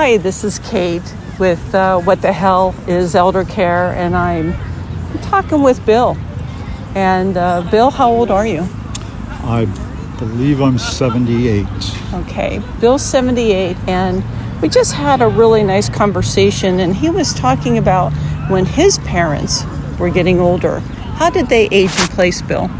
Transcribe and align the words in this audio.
Hi, 0.00 0.16
this 0.16 0.44
is 0.44 0.60
Kate 0.60 1.02
with 1.40 1.74
uh, 1.74 2.00
What 2.00 2.22
the 2.22 2.32
Hell 2.32 2.72
is 2.86 3.16
Elder 3.16 3.42
Care, 3.42 3.90
and 3.94 4.16
I'm 4.16 4.54
talking 5.22 5.60
with 5.60 5.84
Bill. 5.84 6.16
And 6.94 7.36
uh, 7.36 7.68
Bill, 7.68 7.90
how 7.90 8.08
old 8.08 8.30
are 8.30 8.46
you? 8.46 8.60
I 9.42 9.66
believe 10.16 10.60
I'm 10.62 10.78
78. 10.78 11.66
Okay, 12.14 12.62
Bill's 12.80 13.02
78, 13.02 13.76
and 13.88 14.22
we 14.62 14.68
just 14.68 14.94
had 14.94 15.20
a 15.20 15.26
really 15.26 15.64
nice 15.64 15.88
conversation, 15.88 16.78
and 16.78 16.94
he 16.94 17.10
was 17.10 17.34
talking 17.34 17.76
about 17.76 18.12
when 18.50 18.66
his 18.66 18.98
parents 18.98 19.64
were 19.98 20.10
getting 20.10 20.38
older. 20.38 20.78
How 21.18 21.28
did 21.28 21.48
they 21.48 21.66
age 21.72 21.90
in 21.98 22.06
place, 22.06 22.40
Bill? 22.40 22.70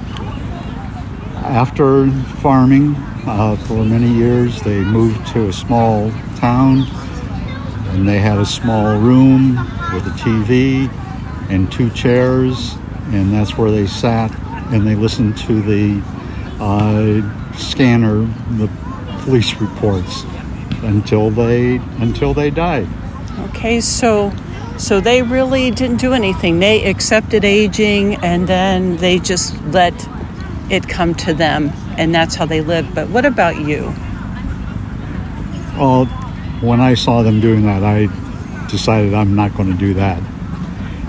After 1.43 2.12
farming 2.41 2.95
uh, 3.27 3.57
for 3.66 3.85
many 3.85 4.09
years, 4.09 4.62
they 4.62 4.85
moved 4.85 5.27
to 5.32 5.48
a 5.48 5.53
small 5.53 6.12
town 6.37 6.87
and 7.91 8.09
they 8.09 8.19
had 8.19 8.38
a 8.38 8.47
small 8.47 8.98
room 8.98 9.56
with 9.95 10.06
a 10.06 10.15
TV 10.19 10.91
and 11.51 11.70
two 11.73 11.91
chairs, 11.91 12.74
and 13.06 13.33
that's 13.33 13.56
where 13.56 13.70
they 13.70 13.87
sat 13.87 14.30
and 14.73 14.87
they 14.87 14.95
listened 14.95 15.37
to 15.38 15.62
the 15.62 16.02
uh, 16.60 17.55
scanner, 17.56 18.20
the 18.59 18.70
police 19.23 19.55
reports 19.60 20.24
until 20.82 21.30
they 21.30 21.77
until 22.01 22.34
they 22.34 22.51
died. 22.51 22.87
Okay, 23.51 23.80
so 23.80 24.32
so 24.79 25.01
they 25.01 25.23
really 25.23 25.70
didn't 25.70 25.98
do 25.98 26.12
anything. 26.12 26.60
They 26.60 26.84
accepted 26.84 27.45
aging 27.45 28.16
and 28.16 28.46
then 28.46 28.96
they 28.98 29.18
just 29.18 29.60
let 29.65 29.95
it 30.70 30.88
come 30.88 31.15
to 31.15 31.34
them 31.34 31.73
and 31.96 32.15
that's 32.15 32.34
how 32.34 32.46
they 32.46 32.60
lived. 32.60 32.95
But 32.95 33.09
what 33.09 33.24
about 33.24 33.57
you? 33.57 33.93
Well, 35.77 36.07
when 36.61 36.80
I 36.80 36.95
saw 36.95 37.23
them 37.23 37.41
doing 37.41 37.67
that, 37.67 37.85
I 37.85 38.09
decided 38.69 39.15
I'm 39.15 39.35
not 39.35 39.55
going 39.55 39.71
to 39.71 39.79
do 39.79 39.95
that. 39.95 40.23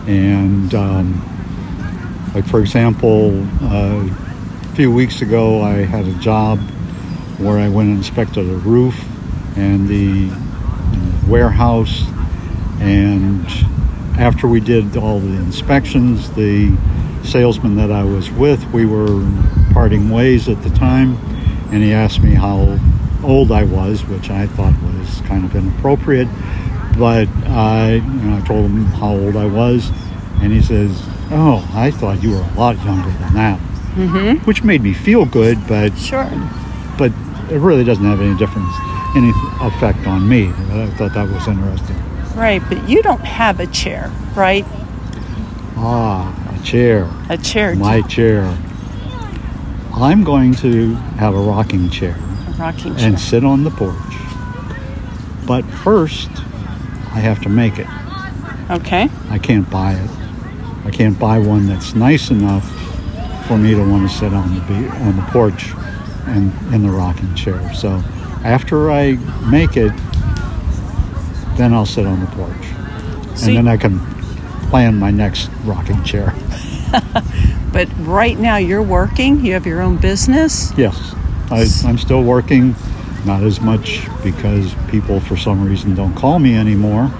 And 0.07 0.73
um, 0.75 2.31
like 2.33 2.45
for 2.45 2.59
example, 2.59 3.47
uh, 3.63 4.07
a 4.07 4.75
few 4.75 4.91
weeks 4.91 5.21
ago, 5.21 5.61
I 5.61 5.77
had 5.77 6.05
a 6.05 6.13
job 6.19 6.59
where 7.39 7.57
I 7.57 7.69
went 7.69 7.89
and 7.89 7.97
inspected 7.97 8.49
a 8.49 8.57
roof 8.57 9.03
and 9.57 9.87
the 9.87 10.29
warehouse. 11.27 12.03
And 12.79 13.45
after 14.19 14.47
we 14.47 14.59
did 14.59 14.97
all 14.97 15.19
the 15.19 15.35
inspections, 15.35 16.31
the 16.31 16.77
salesman 17.23 17.75
that 17.75 17.91
I 17.91 18.03
was 18.03 18.29
with, 18.31 18.63
we 18.71 18.85
were 18.85 19.25
parting 19.73 20.09
ways 20.09 20.47
at 20.47 20.61
the 20.63 20.69
time, 20.69 21.17
and 21.71 21.83
he 21.83 21.93
asked 21.93 22.21
me 22.21 22.33
how 22.33 22.79
old 23.23 23.51
I 23.51 23.63
was, 23.63 24.05
which 24.05 24.29
I 24.29 24.47
thought 24.47 24.73
was 24.81 24.88
kind 25.27 25.45
of 25.45 25.55
inappropriate. 25.55 26.27
But 26.97 27.27
I, 27.47 27.95
you 27.95 28.01
know, 28.01 28.37
I 28.37 28.41
told 28.47 28.65
him 28.65 28.85
how 28.85 29.11
old 29.11 29.35
I 29.35 29.45
was, 29.45 29.89
and 30.41 30.51
he 30.51 30.61
says, 30.61 30.91
"Oh, 31.31 31.67
I 31.73 31.91
thought 31.91 32.21
you 32.21 32.31
were 32.31 32.41
a 32.41 32.53
lot 32.55 32.75
younger 32.83 33.09
than 33.19 33.33
that," 33.35 33.59
mm-hmm. 33.95 34.45
which 34.45 34.63
made 34.63 34.81
me 34.81 34.93
feel 34.93 35.25
good. 35.25 35.57
But 35.67 35.97
Sure. 35.97 36.29
but 36.97 37.11
it 37.49 37.59
really 37.59 37.83
doesn't 37.83 38.03
have 38.03 38.21
any 38.21 38.37
difference, 38.37 38.73
any 39.15 39.31
effect 39.61 40.05
on 40.07 40.27
me. 40.27 40.47
I 40.71 40.87
thought 40.97 41.13
that 41.13 41.29
was 41.29 41.47
interesting. 41.47 41.95
Right, 42.35 42.61
but 42.69 42.87
you 42.89 43.01
don't 43.01 43.21
have 43.25 43.59
a 43.59 43.67
chair, 43.67 44.11
right? 44.35 44.65
Ah, 45.77 46.33
a 46.59 46.63
chair, 46.63 47.09
A 47.29 47.37
chair, 47.37 47.75
my 47.75 48.01
chair. 48.01 48.43
I'm 49.93 50.23
going 50.23 50.53
to 50.55 50.93
have 51.17 51.33
a 51.33 51.39
rocking 51.39 51.89
chair 51.89 52.15
a 52.47 52.51
rocking 52.57 52.95
chair. 52.95 53.07
and 53.07 53.19
sit 53.19 53.43
on 53.43 53.63
the 53.63 53.71
porch. 53.71 53.95
But 55.49 55.65
first, 55.65 56.29
I 57.11 57.19
have 57.19 57.41
to 57.41 57.49
make 57.49 57.79
it. 57.79 57.87
Okay. 58.69 59.09
I 59.31 59.39
can't 59.39 59.67
buy 59.67 59.93
it. 59.93 60.09
I 60.85 60.91
can't 60.91 61.17
buy 61.17 61.39
one 61.39 61.65
that's 61.65 61.95
nice 61.95 62.29
enough 62.29 62.63
for 63.47 63.57
me 63.57 63.73
to 63.73 63.83
want 63.83 64.07
to 64.07 64.15
sit 64.15 64.31
on 64.31 64.53
the 64.53 64.61
be- 64.61 64.87
on 64.87 65.15
the 65.15 65.23
porch 65.31 65.73
and 66.27 66.53
in 66.71 66.83
the 66.83 66.91
rocking 66.91 67.33
chair. 67.33 67.73
So 67.73 68.03
after 68.43 68.91
I 68.91 69.13
make 69.49 69.75
it, 69.75 69.91
then 71.57 71.73
I'll 71.73 71.87
sit 71.87 72.05
on 72.05 72.19
the 72.19 72.27
porch, 72.27 73.35
So 73.35 73.47
and 73.47 73.57
then 73.57 73.67
I 73.67 73.77
can 73.77 73.99
plan 74.69 74.99
my 74.99 75.09
next 75.09 75.49
rocking 75.65 76.03
chair. 76.03 76.35
But 77.73 77.87
right 77.99 78.37
now 78.37 78.57
you're 78.57 78.83
working, 78.83 79.45
you 79.45 79.53
have 79.53 79.65
your 79.65 79.81
own 79.81 79.97
business. 79.97 80.73
Yes, 80.77 81.13
I, 81.51 81.67
I'm 81.87 81.97
still 81.97 82.23
working. 82.23 82.75
Not 83.25 83.43
as 83.43 83.59
much 83.59 84.07
because 84.23 84.73
people, 84.89 85.19
for 85.19 85.35
some 85.35 85.67
reason, 85.67 85.93
don't 85.93 86.15
call 86.15 86.39
me 86.39 86.55
anymore. 86.55 87.11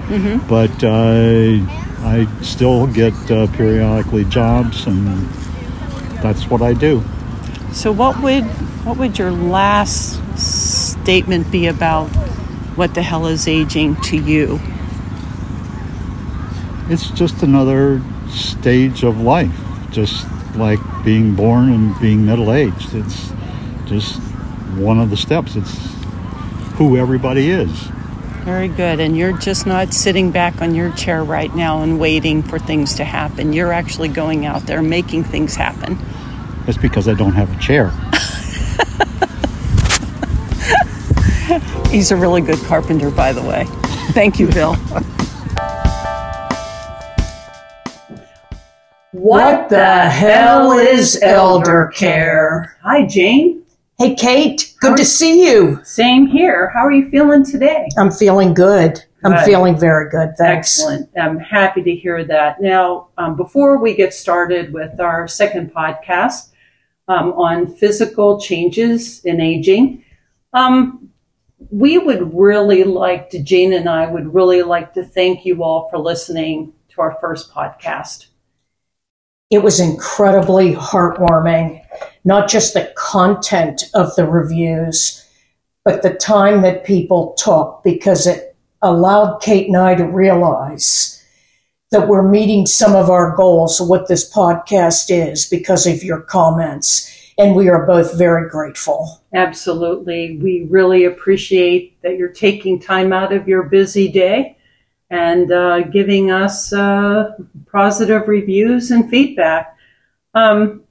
But 0.48 0.82
uh, 0.82 1.58
I 2.02 2.26
still 2.42 2.86
get 2.86 3.12
uh, 3.30 3.46
periodically 3.48 4.24
jobs, 4.24 4.86
and 4.86 5.28
that's 6.22 6.48
what 6.48 6.62
I 6.62 6.72
do. 6.72 7.02
So 7.72 7.92
what 7.92 8.20
would 8.22 8.44
what 8.84 8.96
would 8.96 9.18
your 9.18 9.30
last 9.30 10.18
statement 10.38 11.50
be 11.52 11.66
about 11.66 12.08
what 12.76 12.94
the 12.94 13.02
hell 13.02 13.26
is 13.26 13.46
aging 13.46 13.96
to 13.96 14.16
you? 14.16 14.58
It's 16.88 17.10
just 17.10 17.42
another 17.42 18.02
stage 18.30 19.04
of 19.04 19.20
life, 19.20 19.54
just 19.90 20.26
like 20.56 20.80
being 21.04 21.34
born 21.34 21.70
and 21.70 22.00
being 22.00 22.24
middle 22.24 22.52
aged. 22.52 22.94
It's 22.94 23.32
just 23.86 24.20
one 24.76 24.98
of 24.98 25.10
the 25.10 25.16
steps. 25.16 25.56
It's 25.56 25.94
who 26.74 26.96
everybody 26.96 27.50
is. 27.50 27.70
Very 28.44 28.68
good. 28.68 29.00
And 29.00 29.16
you're 29.16 29.36
just 29.36 29.66
not 29.66 29.92
sitting 29.92 30.30
back 30.30 30.62
on 30.62 30.74
your 30.74 30.92
chair 30.92 31.22
right 31.22 31.54
now 31.54 31.82
and 31.82 32.00
waiting 32.00 32.42
for 32.42 32.58
things 32.58 32.94
to 32.94 33.04
happen. 33.04 33.52
You're 33.52 33.72
actually 33.72 34.08
going 34.08 34.46
out 34.46 34.62
there 34.62 34.82
making 34.82 35.24
things 35.24 35.54
happen. 35.54 35.98
That's 36.64 36.78
because 36.78 37.06
I 37.06 37.14
don't 37.14 37.34
have 37.34 37.54
a 37.54 37.60
chair. 37.60 37.90
He's 41.90 42.12
a 42.12 42.16
really 42.16 42.40
good 42.40 42.58
carpenter, 42.60 43.10
by 43.10 43.32
the 43.32 43.42
way. 43.42 43.66
Thank 44.12 44.38
you, 44.38 44.46
Bill. 44.46 44.74
What 49.12 49.68
the 49.68 50.08
hell 50.08 50.72
is 50.72 51.18
elder 51.20 51.92
care? 51.94 52.76
Hi, 52.82 53.06
Jane. 53.06 53.59
Hey, 54.00 54.14
Kate, 54.14 54.74
good 54.80 54.96
to 54.96 55.04
see 55.04 55.46
you. 55.46 55.78
Same 55.84 56.26
here. 56.26 56.70
How 56.70 56.86
are 56.86 56.90
you 56.90 57.10
feeling 57.10 57.44
today? 57.44 57.86
I'm 57.98 58.10
feeling 58.10 58.54
good. 58.54 58.98
I'm 59.22 59.32
Good. 59.32 59.44
feeling 59.44 59.78
very 59.78 60.08
good. 60.08 60.30
Thanks. 60.38 60.80
Excellent. 60.80 61.10
I'm 61.20 61.38
happy 61.38 61.82
to 61.82 61.94
hear 61.94 62.24
that. 62.24 62.62
Now, 62.62 63.08
um, 63.18 63.36
before 63.36 63.76
we 63.76 63.94
get 63.94 64.14
started 64.14 64.72
with 64.72 64.98
our 65.00 65.28
second 65.28 65.74
podcast 65.74 66.48
um, 67.08 67.34
on 67.34 67.66
physical 67.76 68.40
changes 68.40 69.22
in 69.26 69.38
aging, 69.38 70.02
um, 70.54 71.10
we 71.70 71.98
would 71.98 72.32
really 72.32 72.84
like 72.84 73.28
to, 73.30 73.42
Jane 73.42 73.74
and 73.74 73.86
I 73.86 74.10
would 74.10 74.32
really 74.32 74.62
like 74.62 74.94
to 74.94 75.04
thank 75.04 75.44
you 75.44 75.62
all 75.62 75.90
for 75.90 75.98
listening 75.98 76.72
to 76.88 77.02
our 77.02 77.18
first 77.20 77.52
podcast. 77.52 78.28
It 79.50 79.64
was 79.64 79.80
incredibly 79.80 80.74
heartwarming, 80.74 81.84
not 82.24 82.48
just 82.48 82.72
the 82.72 82.92
content 82.96 83.82
of 83.94 84.14
the 84.14 84.24
reviews, 84.24 85.26
but 85.84 86.02
the 86.02 86.14
time 86.14 86.62
that 86.62 86.84
people 86.84 87.34
took 87.36 87.82
because 87.82 88.28
it 88.28 88.56
allowed 88.80 89.38
Kate 89.38 89.66
and 89.66 89.76
I 89.76 89.96
to 89.96 90.04
realize 90.04 91.16
that 91.90 92.06
we're 92.06 92.28
meeting 92.28 92.66
some 92.66 92.94
of 92.94 93.10
our 93.10 93.34
goals 93.34 93.80
of 93.80 93.88
what 93.88 94.06
this 94.06 94.32
podcast 94.32 95.06
is 95.10 95.46
because 95.46 95.86
of 95.86 96.04
your 96.04 96.20
comments. 96.20 97.10
And 97.36 97.56
we 97.56 97.68
are 97.68 97.86
both 97.86 98.16
very 98.16 98.48
grateful. 98.48 99.20
Absolutely. 99.34 100.36
We 100.36 100.66
really 100.70 101.04
appreciate 101.04 102.00
that 102.02 102.16
you're 102.16 102.28
taking 102.28 102.78
time 102.78 103.12
out 103.12 103.32
of 103.32 103.48
your 103.48 103.64
busy 103.64 104.06
day 104.06 104.56
and 105.10 105.50
uh, 105.52 105.80
giving 105.82 106.30
us 106.30 106.72
uh, 106.72 107.36
positive 107.70 108.28
reviews 108.28 108.90
and 108.90 109.10
feedback. 109.10 109.76
Um, 110.34 110.82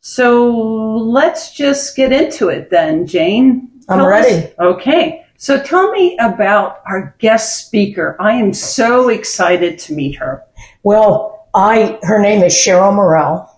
so 0.00 0.50
let's 0.50 1.52
just 1.54 1.96
get 1.96 2.12
into 2.12 2.48
it 2.48 2.70
then, 2.70 3.06
Jane. 3.06 3.70
I'm 3.88 3.98
Tell 3.98 4.06
us- 4.12 4.24
ready. 4.24 4.52
okay. 4.60 5.24
So 5.40 5.62
tell 5.62 5.92
me 5.92 6.16
about 6.18 6.80
our 6.86 7.14
guest 7.18 7.66
speaker. 7.66 8.16
I 8.18 8.32
am 8.32 8.52
so 8.52 9.08
excited 9.08 9.78
to 9.80 9.94
meet 9.94 10.16
her. 10.16 10.42
Well, 10.82 11.48
I 11.54 11.98
her 12.02 12.20
name 12.20 12.42
is 12.42 12.52
Cheryl 12.54 12.92
Morrell, 12.94 13.57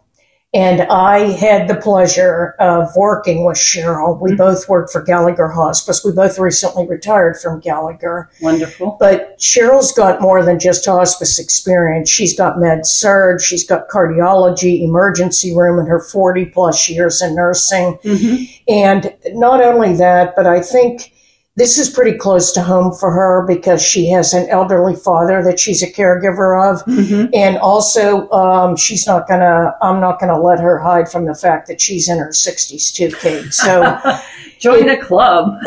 and 0.52 0.82
I 0.82 1.30
had 1.32 1.68
the 1.68 1.76
pleasure 1.76 2.56
of 2.58 2.88
working 2.96 3.44
with 3.44 3.56
Cheryl. 3.56 4.20
We 4.20 4.34
both 4.34 4.68
worked 4.68 4.90
for 4.90 5.00
Gallagher 5.00 5.48
Hospice. 5.48 6.04
We 6.04 6.10
both 6.10 6.40
recently 6.40 6.88
retired 6.88 7.36
from 7.40 7.60
Gallagher. 7.60 8.28
Wonderful. 8.42 8.96
But 8.98 9.38
Cheryl's 9.38 9.92
got 9.92 10.20
more 10.20 10.44
than 10.44 10.58
just 10.58 10.84
hospice 10.84 11.38
experience. 11.38 12.08
She's 12.08 12.36
got 12.36 12.58
med 12.58 12.84
surg, 12.84 13.40
she's 13.40 13.64
got 13.64 13.88
cardiology, 13.88 14.82
emergency 14.82 15.54
room 15.54 15.78
in 15.78 15.86
her 15.86 16.00
40 16.00 16.46
plus 16.46 16.88
years 16.88 17.22
in 17.22 17.36
nursing. 17.36 17.98
Mhm. 18.02 18.48
And 18.68 19.14
not 19.34 19.62
only 19.62 19.94
that, 19.96 20.34
but 20.34 20.48
I 20.48 20.60
think 20.60 21.12
this 21.56 21.78
is 21.78 21.90
pretty 21.90 22.16
close 22.16 22.52
to 22.52 22.62
home 22.62 22.92
for 22.92 23.10
her 23.10 23.44
because 23.46 23.82
she 23.82 24.08
has 24.10 24.32
an 24.32 24.48
elderly 24.48 24.94
father 24.96 25.42
that 25.42 25.58
she's 25.60 25.82
a 25.82 25.92
caregiver 25.92 26.72
of. 26.72 26.82
Mhm. 26.86 27.28
And 27.34 27.58
also, 27.58 28.30
um, 28.30 28.76
she's 28.76 29.06
not 29.06 29.28
gonna, 29.28 29.74
I'm 29.82 30.00
not 30.00 30.20
gonna 30.20 30.40
let 30.40 30.60
her 30.60 30.78
hide 30.78 31.10
from 31.10 31.26
the 31.26 31.34
fact 31.34 31.66
that 31.68 31.80
she's 31.80 32.08
in 32.08 32.18
her 32.18 32.32
60s 32.32 32.92
too, 32.92 33.10
Kate. 33.20 33.52
So 33.52 33.98
Join 34.60 34.90
a 34.90 34.96
club. 34.98 35.56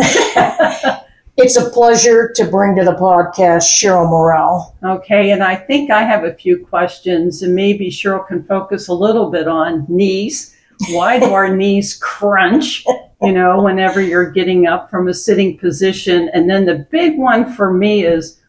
it's 1.35 1.57
a 1.57 1.68
pleasure 1.71 2.31
to 2.35 2.45
bring 2.45 2.75
to 2.75 2.83
the 2.83 2.94
podcast 2.94 3.63
Cheryl 3.63 4.07
Morrell. 4.07 4.75
Okay, 4.83 5.31
and 5.31 5.44
I 5.44 5.56
think 5.56 5.89
I 5.89 6.03
have 6.03 6.24
a 6.24 6.33
few 6.35 6.63
questions, 6.63 7.41
and 7.41 7.56
maybe 7.56 7.89
Cheryl 7.89 8.25
can 8.27 8.44
focus 8.44 8.88
a 8.88 8.94
little 8.94 9.31
bit 9.31 9.47
on 9.47 9.88
knees. 9.89 10.56
Why 10.91 11.18
do 11.19 11.33
our 11.33 11.56
knees 11.56 11.95
crunch? 11.95 12.85
You 13.24 13.34
know, 13.34 13.62
whenever 13.62 14.02
you're 14.02 14.31
getting 14.31 14.68
up 14.68 14.90
from 14.90 15.08
a 15.08 15.14
sitting 15.14 15.58
position. 15.58 16.30
And 16.34 16.50
then 16.50 16.66
the 16.66 16.88
big 16.92 17.18
one 17.18 17.52
for 17.54 17.74
me 17.74 18.06
is 18.06 18.42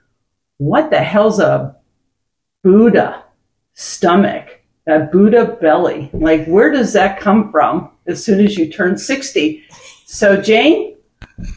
what 0.59 0.91
the 0.91 1.03
hell's 1.03 1.41
a 1.41 1.77
Buddha 2.63 3.25
stomach? 3.75 4.61
A 4.87 5.01
Buddha 5.01 5.57
belly? 5.61 6.11
Like, 6.13 6.47
where 6.47 6.71
does 6.71 6.93
that 6.93 7.21
come 7.21 7.51
from 7.51 7.91
as 8.07 8.25
soon 8.25 8.45
as 8.45 8.57
you 8.57 8.71
turn 8.71 8.99
60? 8.99 9.63
So, 10.07 10.41
Jane, 10.41 10.97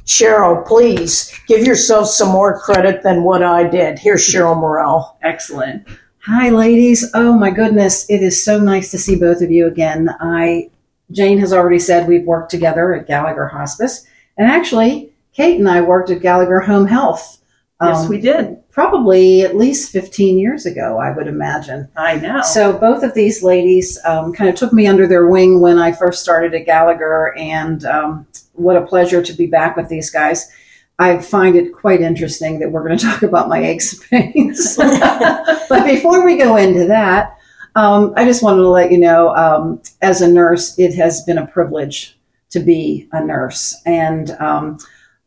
Cheryl, 0.05 0.65
please 0.65 1.37
give 1.47 1.65
yourself 1.65 2.07
some 2.07 2.29
more 2.29 2.59
credit 2.59 3.03
than 3.03 3.23
what 3.23 3.43
I 3.43 3.67
did. 3.67 3.99
Here's 3.99 4.27
Cheryl 4.27 4.59
Morrell. 4.59 5.17
excellent. 5.21 5.87
Hi, 6.19 6.49
ladies. 6.49 7.09
Oh 7.13 7.37
my 7.37 7.51
goodness, 7.51 8.09
it 8.09 8.21
is 8.21 8.43
so 8.43 8.59
nice 8.59 8.91
to 8.91 8.97
see 8.97 9.15
both 9.15 9.41
of 9.41 9.49
you 9.49 9.65
again. 9.65 10.09
I 10.19 10.69
Jane 11.11 11.39
has 11.39 11.53
already 11.53 11.79
said 11.79 12.07
we've 12.07 12.25
worked 12.25 12.51
together 12.51 12.93
at 12.93 13.07
Gallagher 13.07 13.47
Hospice, 13.47 14.05
and 14.37 14.49
actually, 14.49 15.11
Kate 15.33 15.59
and 15.59 15.69
I 15.69 15.81
worked 15.81 16.09
at 16.09 16.21
Gallagher 16.21 16.61
Home 16.61 16.87
Health. 16.87 17.37
Yes, 17.81 18.03
um, 18.03 18.09
we 18.09 18.19
did. 18.19 18.67
probably 18.71 19.41
at 19.43 19.55
least 19.55 19.91
15 19.91 20.39
years 20.39 20.65
ago, 20.65 20.97
I 20.97 21.11
would 21.11 21.27
imagine. 21.27 21.87
I 21.95 22.15
know. 22.15 22.41
So 22.41 22.75
both 22.75 23.03
of 23.03 23.13
these 23.13 23.43
ladies 23.43 23.99
um, 24.03 24.33
kind 24.33 24.49
of 24.49 24.55
took 24.55 24.73
me 24.73 24.87
under 24.87 25.05
their 25.07 25.27
wing 25.27 25.61
when 25.61 25.77
I 25.77 25.91
first 25.91 26.23
started 26.23 26.55
at 26.55 26.65
Gallagher, 26.65 27.35
and 27.37 27.85
um, 27.85 28.27
what 28.53 28.77
a 28.77 28.85
pleasure 28.85 29.21
to 29.21 29.33
be 29.33 29.45
back 29.45 29.77
with 29.77 29.89
these 29.89 30.09
guys. 30.09 30.51
I 30.99 31.19
find 31.19 31.55
it 31.55 31.73
quite 31.73 32.01
interesting 32.01 32.59
that 32.59 32.71
we're 32.71 32.83
going 32.83 32.97
to 32.97 33.05
talk 33.05 33.21
about 33.21 33.49
my 33.49 33.59
aches 33.59 33.93
and 33.93 34.33
pains. 34.33 34.75
but 34.77 35.85
before 35.85 36.25
we 36.25 36.37
go 36.37 36.55
into 36.55 36.87
that, 36.87 37.36
um, 37.77 38.13
I 38.17 38.25
just 38.25 38.43
wanted 38.43 38.63
to 38.63 38.69
let 38.69 38.91
you 38.91 38.97
know, 38.97 39.35
um, 39.35 39.81
as 40.01 40.21
a 40.21 40.27
nurse, 40.27 40.77
it 40.77 40.93
has 40.95 41.23
been 41.23 41.37
a 41.37 41.47
privilege 41.47 42.17
to 42.49 42.59
be 42.59 43.07
a 43.11 43.23
nurse, 43.23 43.75
and 43.85 44.31
um, 44.31 44.79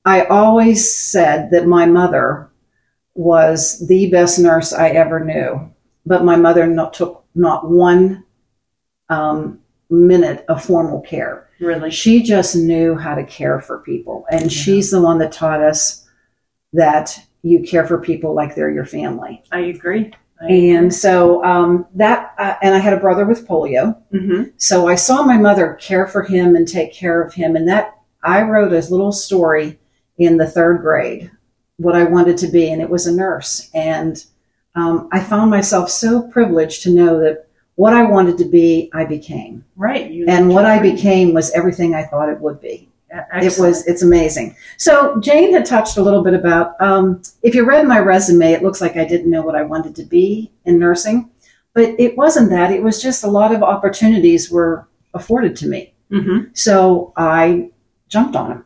I 0.05 0.25
always 0.25 0.94
said 0.94 1.50
that 1.52 1.67
my 1.67 1.87
mother 1.87 2.50
was 3.14 3.87
the 3.88 4.11
best 4.11 4.38
nurse 4.38 4.73
I 4.73 4.91
ever 4.91 5.25
knew 5.25 5.70
but 6.06 6.25
my 6.25 6.37
mother 6.37 6.67
not, 6.67 6.93
took 6.93 7.25
not 7.35 7.70
one 7.70 8.25
um, 9.08 9.61
minute 9.88 10.44
of 10.49 10.64
formal 10.64 11.00
care. 11.00 11.49
really. 11.61 11.91
She 11.91 12.23
just 12.23 12.56
knew 12.56 12.97
how 12.97 13.14
to 13.14 13.25
care 13.25 13.61
for 13.61 13.79
people. 13.81 14.25
And 14.31 14.52
she's 14.52 14.91
the 14.91 15.00
one 15.00 15.19
that 15.19 15.32
taught 15.32 15.62
us 15.62 16.08
that 16.73 17.19
you 17.43 17.62
care 17.62 17.87
for 17.87 18.00
people 18.00 18.35
like 18.35 18.55
they're 18.55 18.70
your 18.70 18.87
family. 18.87 19.43
I 19.50 19.61
agree. 19.61 20.12
And 20.49 20.93
so 20.95 21.45
um, 21.45 21.87
that, 21.95 22.35
uh, 22.39 22.55
and 22.63 22.75
I 22.75 22.79
had 22.79 22.95
a 22.95 23.01
brother 23.01 23.27
with 23.27 23.47
polio. 23.47 24.01
hmm 24.11 24.45
So 24.57 24.89
I 24.89 24.95
saw 24.95 25.23
my 25.23 25.37
mother 25.37 25.75
care 25.75 26.07
for 26.07 26.23
him 26.23 26.57
and 26.57 26.67
take 26.67 26.93
care 26.93 27.23
of 27.23 27.35
him. 27.35 27.57
And 27.57 27.69
that, 27.69 27.99
I 28.23 28.43
wrote 28.43 28.73
a 28.73 28.91
little 28.91 29.13
story 29.13 29.79
in 30.19 30.37
the 30.37 30.47
third 30.47 30.83
grade, 30.83 31.31
what 31.79 31.97
I 31.97 32.05
wanted 32.05 32.37
to 32.39 32.49
be, 32.49 32.71
and 32.71 32.83
it 32.83 32.91
was 32.91 33.07
a 33.07 33.13
nurse. 33.15 33.71
And 33.73 34.23
um, 34.75 35.09
I 35.11 35.21
found 35.21 35.51
myself 35.51 35.89
so 35.91 36.23
privileged 36.23 36.83
to 36.83 36.91
know 36.95 37.19
that 37.21 37.47
what 37.77 37.95
I 37.95 38.05
wanted 38.05 38.37
to 38.39 38.45
be, 38.45 38.91
I 38.93 39.07
became. 39.07 39.65
right. 39.77 40.11
And 40.29 40.51
what 40.51 40.67
I 40.67 40.81
became 40.81 41.33
was 41.33 41.51
everything 41.53 41.95
I 41.95 42.05
thought 42.05 42.29
it 42.29 42.41
would 42.41 42.61
be. 42.61 42.90
It 43.12 43.59
was, 43.59 43.87
it's 43.87 44.03
amazing. 44.03 44.55
So 44.77 45.19
Jane 45.21 45.53
had 45.53 45.67
touched 45.67 45.97
a 45.97 46.03
little 46.03 46.23
bit 46.23 46.35
about, 46.35 46.81
um, 46.81 47.23
if 47.43 47.55
you 47.55 47.65
read 47.65 47.87
my 47.87 47.99
resume, 47.99 48.53
it 48.53 48.62
looks 48.62 48.81
like 48.81 48.97
I 48.97 49.05
didn't 49.05 49.31
know 49.31 49.43
what 49.43 49.57
I 49.57 49.62
wanted 49.62 49.97
to 49.97 50.05
be 50.05 50.53
in 50.65 50.79
nursing, 50.79 51.31
but 51.75 51.99
it 51.99 52.17
wasn't 52.17 52.51
that. 52.51 52.71
It 52.71 52.83
was 52.83 53.03
just 53.03 53.25
a 53.25 53.29
lot 53.29 53.53
of 53.55 53.62
opportunities 53.62 54.51
were 54.51 54.87
afforded 55.15 55.57
to 55.57 55.67
me. 55.69 55.93
Mhm. 56.12 56.51
So 56.57 57.12
I 57.17 57.71
jumped 58.09 58.37
on 58.37 58.49
them. 58.51 58.65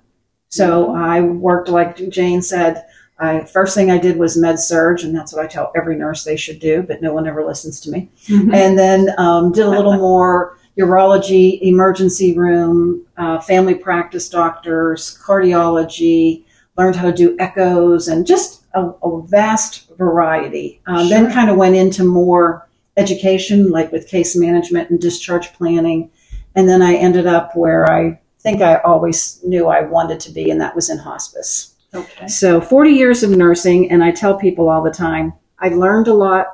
So 0.50 0.94
I 0.94 1.20
worked, 1.22 1.68
like 1.68 1.96
Jane 2.10 2.42
said, 2.42 2.84
I, 3.18 3.44
first 3.44 3.74
thing 3.74 3.90
I 3.90 3.98
did 3.98 4.16
was 4.18 4.36
med 4.36 4.58
surg, 4.58 5.00
and 5.02 5.14
that's 5.14 5.32
what 5.32 5.42
I 5.44 5.48
tell 5.48 5.72
every 5.76 5.96
nurse 5.96 6.24
they 6.24 6.36
should 6.36 6.58
do, 6.58 6.82
but 6.82 7.00
no 7.00 7.14
one 7.14 7.26
ever 7.28 7.44
listens 7.46 7.80
to 7.80 7.90
me 7.90 8.10
Mhm. 8.26 8.52
and 8.52 8.78
then 8.78 9.14
um, 9.18 9.52
did 9.52 9.64
a 9.64 9.70
little 9.70 9.92
more 10.10 10.58
urology, 10.78 11.60
emergency 11.62 12.36
room, 12.36 13.06
uh, 13.16 13.40
family 13.40 13.74
practice 13.74 14.28
doctors, 14.28 15.18
cardiology, 15.24 16.44
learned 16.76 16.96
how 16.96 17.10
to 17.10 17.16
do 17.16 17.36
echoes, 17.38 18.08
and 18.08 18.26
just 18.26 18.64
a, 18.74 18.86
a 18.86 19.22
vast 19.26 19.88
variety. 19.96 20.80
Um, 20.86 21.08
Then 21.08 21.32
kind 21.32 21.48
of 21.48 21.56
went 21.56 21.76
into 21.76 22.04
more 22.04 22.68
education, 22.96 23.70
like 23.70 23.92
with 23.92 24.08
case 24.08 24.36
management 24.36 24.90
and 24.90 25.00
discharge 25.00 25.52
planning. 25.52 26.10
And 26.56 26.68
then 26.68 26.82
I 26.82 26.94
ended 26.94 27.26
up 27.26 27.56
where 27.56 27.90
I 27.90 28.20
think 28.40 28.60
I 28.60 28.76
always 28.76 29.40
knew 29.44 29.68
I 29.68 29.82
wanted 29.82 30.20
to 30.20 30.32
be, 30.32 30.50
and 30.50 30.60
that 30.60 30.74
was 30.74 30.90
in 30.90 30.98
hospice. 30.98 31.74
Okay. 31.94 32.26
So 32.28 32.60
40 32.60 32.90
years 32.90 33.22
of 33.22 33.30
nursing, 33.30 33.90
and 33.90 34.02
I 34.02 34.10
tell 34.10 34.36
people 34.36 34.68
all 34.68 34.82
the 34.82 34.90
time, 34.90 35.32
I 35.58 35.68
learned 35.68 36.08
a 36.08 36.14
lot, 36.14 36.46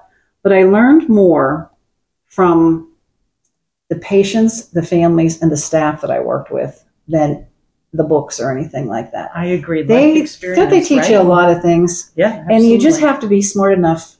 but 0.42 0.52
I 0.52 0.64
learned 0.64 1.08
more 1.08 1.70
from 2.26 2.89
the 3.90 3.96
patients, 3.96 4.66
the 4.68 4.82
families, 4.82 5.42
and 5.42 5.50
the 5.52 5.56
staff 5.56 6.00
that 6.00 6.10
I 6.10 6.20
worked 6.20 6.50
with 6.50 6.82
than 7.08 7.46
the 7.92 8.04
books 8.04 8.38
or 8.40 8.56
anything 8.56 8.86
like 8.86 9.10
that. 9.12 9.30
I 9.34 9.46
agree. 9.46 9.82
They 9.82 10.24
don't 10.54 10.70
they 10.70 10.80
teach 10.80 10.98
right? 11.00 11.10
you 11.10 11.18
a 11.20 11.22
lot 11.24 11.50
of 11.50 11.60
things, 11.60 12.12
Yeah. 12.14 12.44
and 12.48 12.64
you 12.64 12.78
just 12.78 13.00
have 13.00 13.18
to 13.20 13.26
be 13.26 13.42
smart 13.42 13.72
enough 13.76 14.16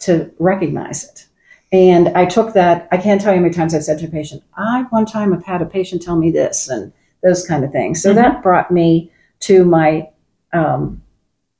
to 0.00 0.30
recognize 0.38 1.04
it. 1.04 1.26
And 1.72 2.08
I 2.16 2.24
took 2.26 2.54
that. 2.54 2.88
I 2.92 2.96
can't 2.96 3.20
tell 3.20 3.32
you 3.32 3.38
how 3.38 3.42
many 3.42 3.54
times 3.54 3.74
I've 3.74 3.84
said 3.84 3.98
to 3.98 4.06
a 4.06 4.10
patient, 4.10 4.42
"I 4.56 4.86
one 4.90 5.04
time 5.04 5.32
have 5.32 5.44
had 5.44 5.62
a 5.62 5.66
patient 5.66 6.00
tell 6.02 6.16
me 6.16 6.30
this," 6.30 6.68
and 6.68 6.92
those 7.22 7.44
kind 7.46 7.64
of 7.64 7.72
things. 7.72 8.00
So 8.02 8.12
Mhm. 8.12 8.16
that 8.16 8.42
brought 8.42 8.70
me 8.70 9.10
to 9.40 9.64
my 9.64 10.08
um, 10.52 11.02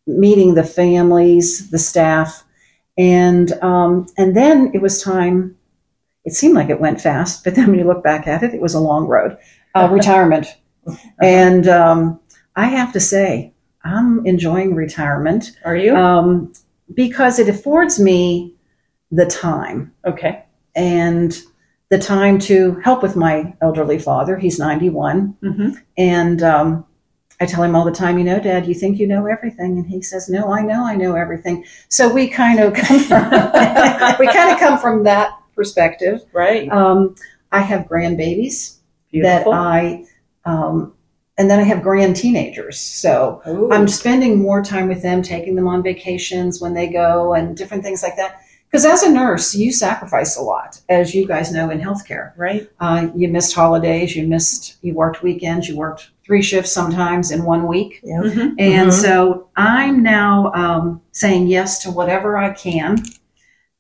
meeting 0.06 0.54
the 0.54 0.64
families, 0.64 1.70
the 1.70 1.78
staff, 1.78 2.44
and 2.98 3.52
um, 3.62 4.06
and 4.16 4.36
then 4.36 4.70
it 4.74 4.80
was 4.82 5.02
time. 5.02 5.56
It 6.24 6.34
seemed 6.34 6.54
like 6.54 6.68
it 6.68 6.80
went 6.80 7.00
fast, 7.00 7.44
but 7.44 7.54
then 7.54 7.68
when 7.68 7.78
you 7.78 7.86
look 7.86 8.04
back 8.04 8.26
at 8.26 8.42
it, 8.42 8.54
it 8.54 8.60
was 8.60 8.74
a 8.74 8.80
long 8.80 9.06
road. 9.06 9.38
Uh, 9.74 9.88
retirement, 9.90 10.46
and 11.22 11.68
um, 11.68 12.20
I 12.56 12.66
have 12.66 12.92
to 12.92 13.00
say, 13.00 13.52
I'm 13.84 14.26
enjoying 14.26 14.74
retirement 14.74 15.52
Are 15.64 15.76
you? 15.76 15.96
um, 15.96 16.52
because 16.92 17.38
it 17.38 17.48
affords 17.48 17.98
me 17.98 18.54
the 19.10 19.26
time 19.26 19.92
okay. 20.04 20.44
and 20.74 21.40
the 21.88 21.98
time 21.98 22.38
to 22.38 22.74
help 22.84 23.02
with 23.02 23.16
my 23.16 23.54
elderly 23.60 23.98
father. 23.98 24.36
He's 24.36 24.58
91. 24.58 25.36
hmm 25.42 25.70
And 25.96 26.42
um, 26.42 26.84
I 27.40 27.46
tell 27.46 27.62
him 27.62 27.74
all 27.74 27.84
the 27.84 27.90
time, 27.92 28.18
you 28.18 28.24
know, 28.24 28.38
Dad, 28.38 28.66
you 28.66 28.74
think 28.74 28.98
you 28.98 29.06
know 29.06 29.26
everything, 29.26 29.78
and 29.78 29.86
he 29.86 30.02
says, 30.02 30.28
No, 30.28 30.52
I 30.52 30.60
know, 30.60 30.84
I 30.84 30.94
know 30.94 31.16
everything. 31.16 31.64
So 31.88 32.12
we 32.12 32.28
kind 32.28 32.60
of 32.60 32.74
come 32.74 33.00
from, 33.00 33.30
we 34.18 34.26
kind 34.26 34.52
of 34.52 34.58
come 34.58 34.78
from 34.78 35.04
that 35.04 35.32
perspective. 35.60 36.22
Right. 36.32 36.70
Um, 36.72 37.14
I 37.52 37.60
have 37.60 37.82
grandbabies 37.86 38.76
Beautiful. 39.12 39.52
that 39.52 39.58
I, 39.58 40.06
um, 40.46 40.94
and 41.36 41.50
then 41.50 41.58
I 41.60 41.64
have 41.64 41.82
grand 41.82 42.16
teenagers. 42.16 42.78
So 42.80 43.42
Ooh. 43.46 43.70
I'm 43.70 43.86
spending 43.86 44.40
more 44.40 44.62
time 44.62 44.88
with 44.88 45.02
them, 45.02 45.20
taking 45.22 45.54
them 45.56 45.68
on 45.68 45.82
vacations 45.82 46.62
when 46.62 46.72
they 46.72 46.88
go, 46.88 47.34
and 47.34 47.54
different 47.54 47.82
things 47.82 48.02
like 48.02 48.16
that. 48.16 48.40
Because 48.70 48.86
as 48.86 49.02
a 49.02 49.10
nurse, 49.10 49.54
you 49.54 49.70
sacrifice 49.72 50.36
a 50.38 50.42
lot, 50.42 50.80
as 50.88 51.14
you 51.14 51.26
guys 51.26 51.52
know 51.52 51.68
in 51.70 51.78
healthcare. 51.80 52.32
right. 52.38 52.66
Uh, 52.80 53.08
you 53.14 53.28
missed 53.28 53.54
holidays, 53.54 54.16
you 54.16 54.26
missed, 54.26 54.76
you 54.80 54.94
worked 54.94 55.22
weekends, 55.22 55.68
you 55.68 55.76
worked 55.76 56.08
three 56.24 56.40
shifts 56.40 56.72
sometimes 56.72 57.30
in 57.32 57.44
one 57.44 57.66
week. 57.66 58.00
Yeah. 58.02 58.20
Mhm. 58.22 58.54
And 58.58 58.90
Mhm. 58.90 58.92
so 58.92 59.48
I'm 59.56 60.02
now 60.02 60.52
um, 60.54 61.00
saying 61.12 61.48
yes 61.48 61.80
to 61.82 61.90
whatever 61.90 62.38
I 62.38 62.50
can 62.52 63.02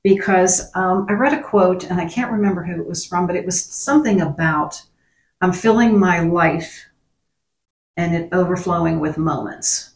because 0.02 0.70
um, 0.74 1.06
I 1.08 1.12
read 1.12 1.32
a 1.32 1.42
quote 1.42 1.84
and 1.90 2.00
I 2.00 2.06
can't 2.08 2.32
remember 2.32 2.62
who 2.64 2.80
it 2.80 2.88
was 2.88 3.04
from, 3.06 3.26
but 3.26 3.36
it 3.36 3.44
was 3.46 3.62
something 3.62 4.20
about 4.20 4.82
I'm 5.40 5.52
filling 5.52 5.98
my 5.98 6.20
life 6.20 6.86
and 7.96 8.14
it 8.14 8.28
overflowing 8.32 9.00
with 9.00 9.18
moments. 9.18 9.88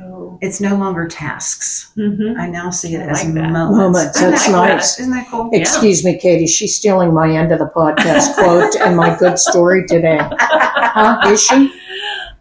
Oh. 0.00 0.38
It's 0.42 0.60
no 0.60 0.76
longer 0.76 1.08
tasks. 1.08 1.92
Mhm. 1.96 2.38
I 2.38 2.46
now 2.48 2.70
see 2.70 2.94
it 2.94 3.00
I 3.00 3.06
as 3.10 3.24
like 3.24 3.34
that. 3.34 3.50
moments. 3.50 3.76
Moments, 3.78 4.16
Isn't 4.18 4.30
that's 4.30 4.46
that 4.46 4.52
cool? 4.52 4.60
nice. 4.62 5.00
Isn't 5.00 5.12
that 5.12 5.26
cool? 5.30 5.50
Yeah. 5.52 5.58
Excuse 5.60 6.04
me, 6.04 6.18
Katie. 6.18 6.46
She's 6.46 6.76
stealing 6.76 7.12
my 7.14 7.30
end 7.34 7.50
of 7.52 7.58
the 7.58 7.66
podcast 7.74 8.34
quote 8.34 8.76
and 8.76 8.96
my 8.96 9.16
good 9.16 9.38
story 9.38 9.86
today. 9.86 10.18
Huh? 10.20 11.20
Is 11.32 11.42
she? 11.42 11.72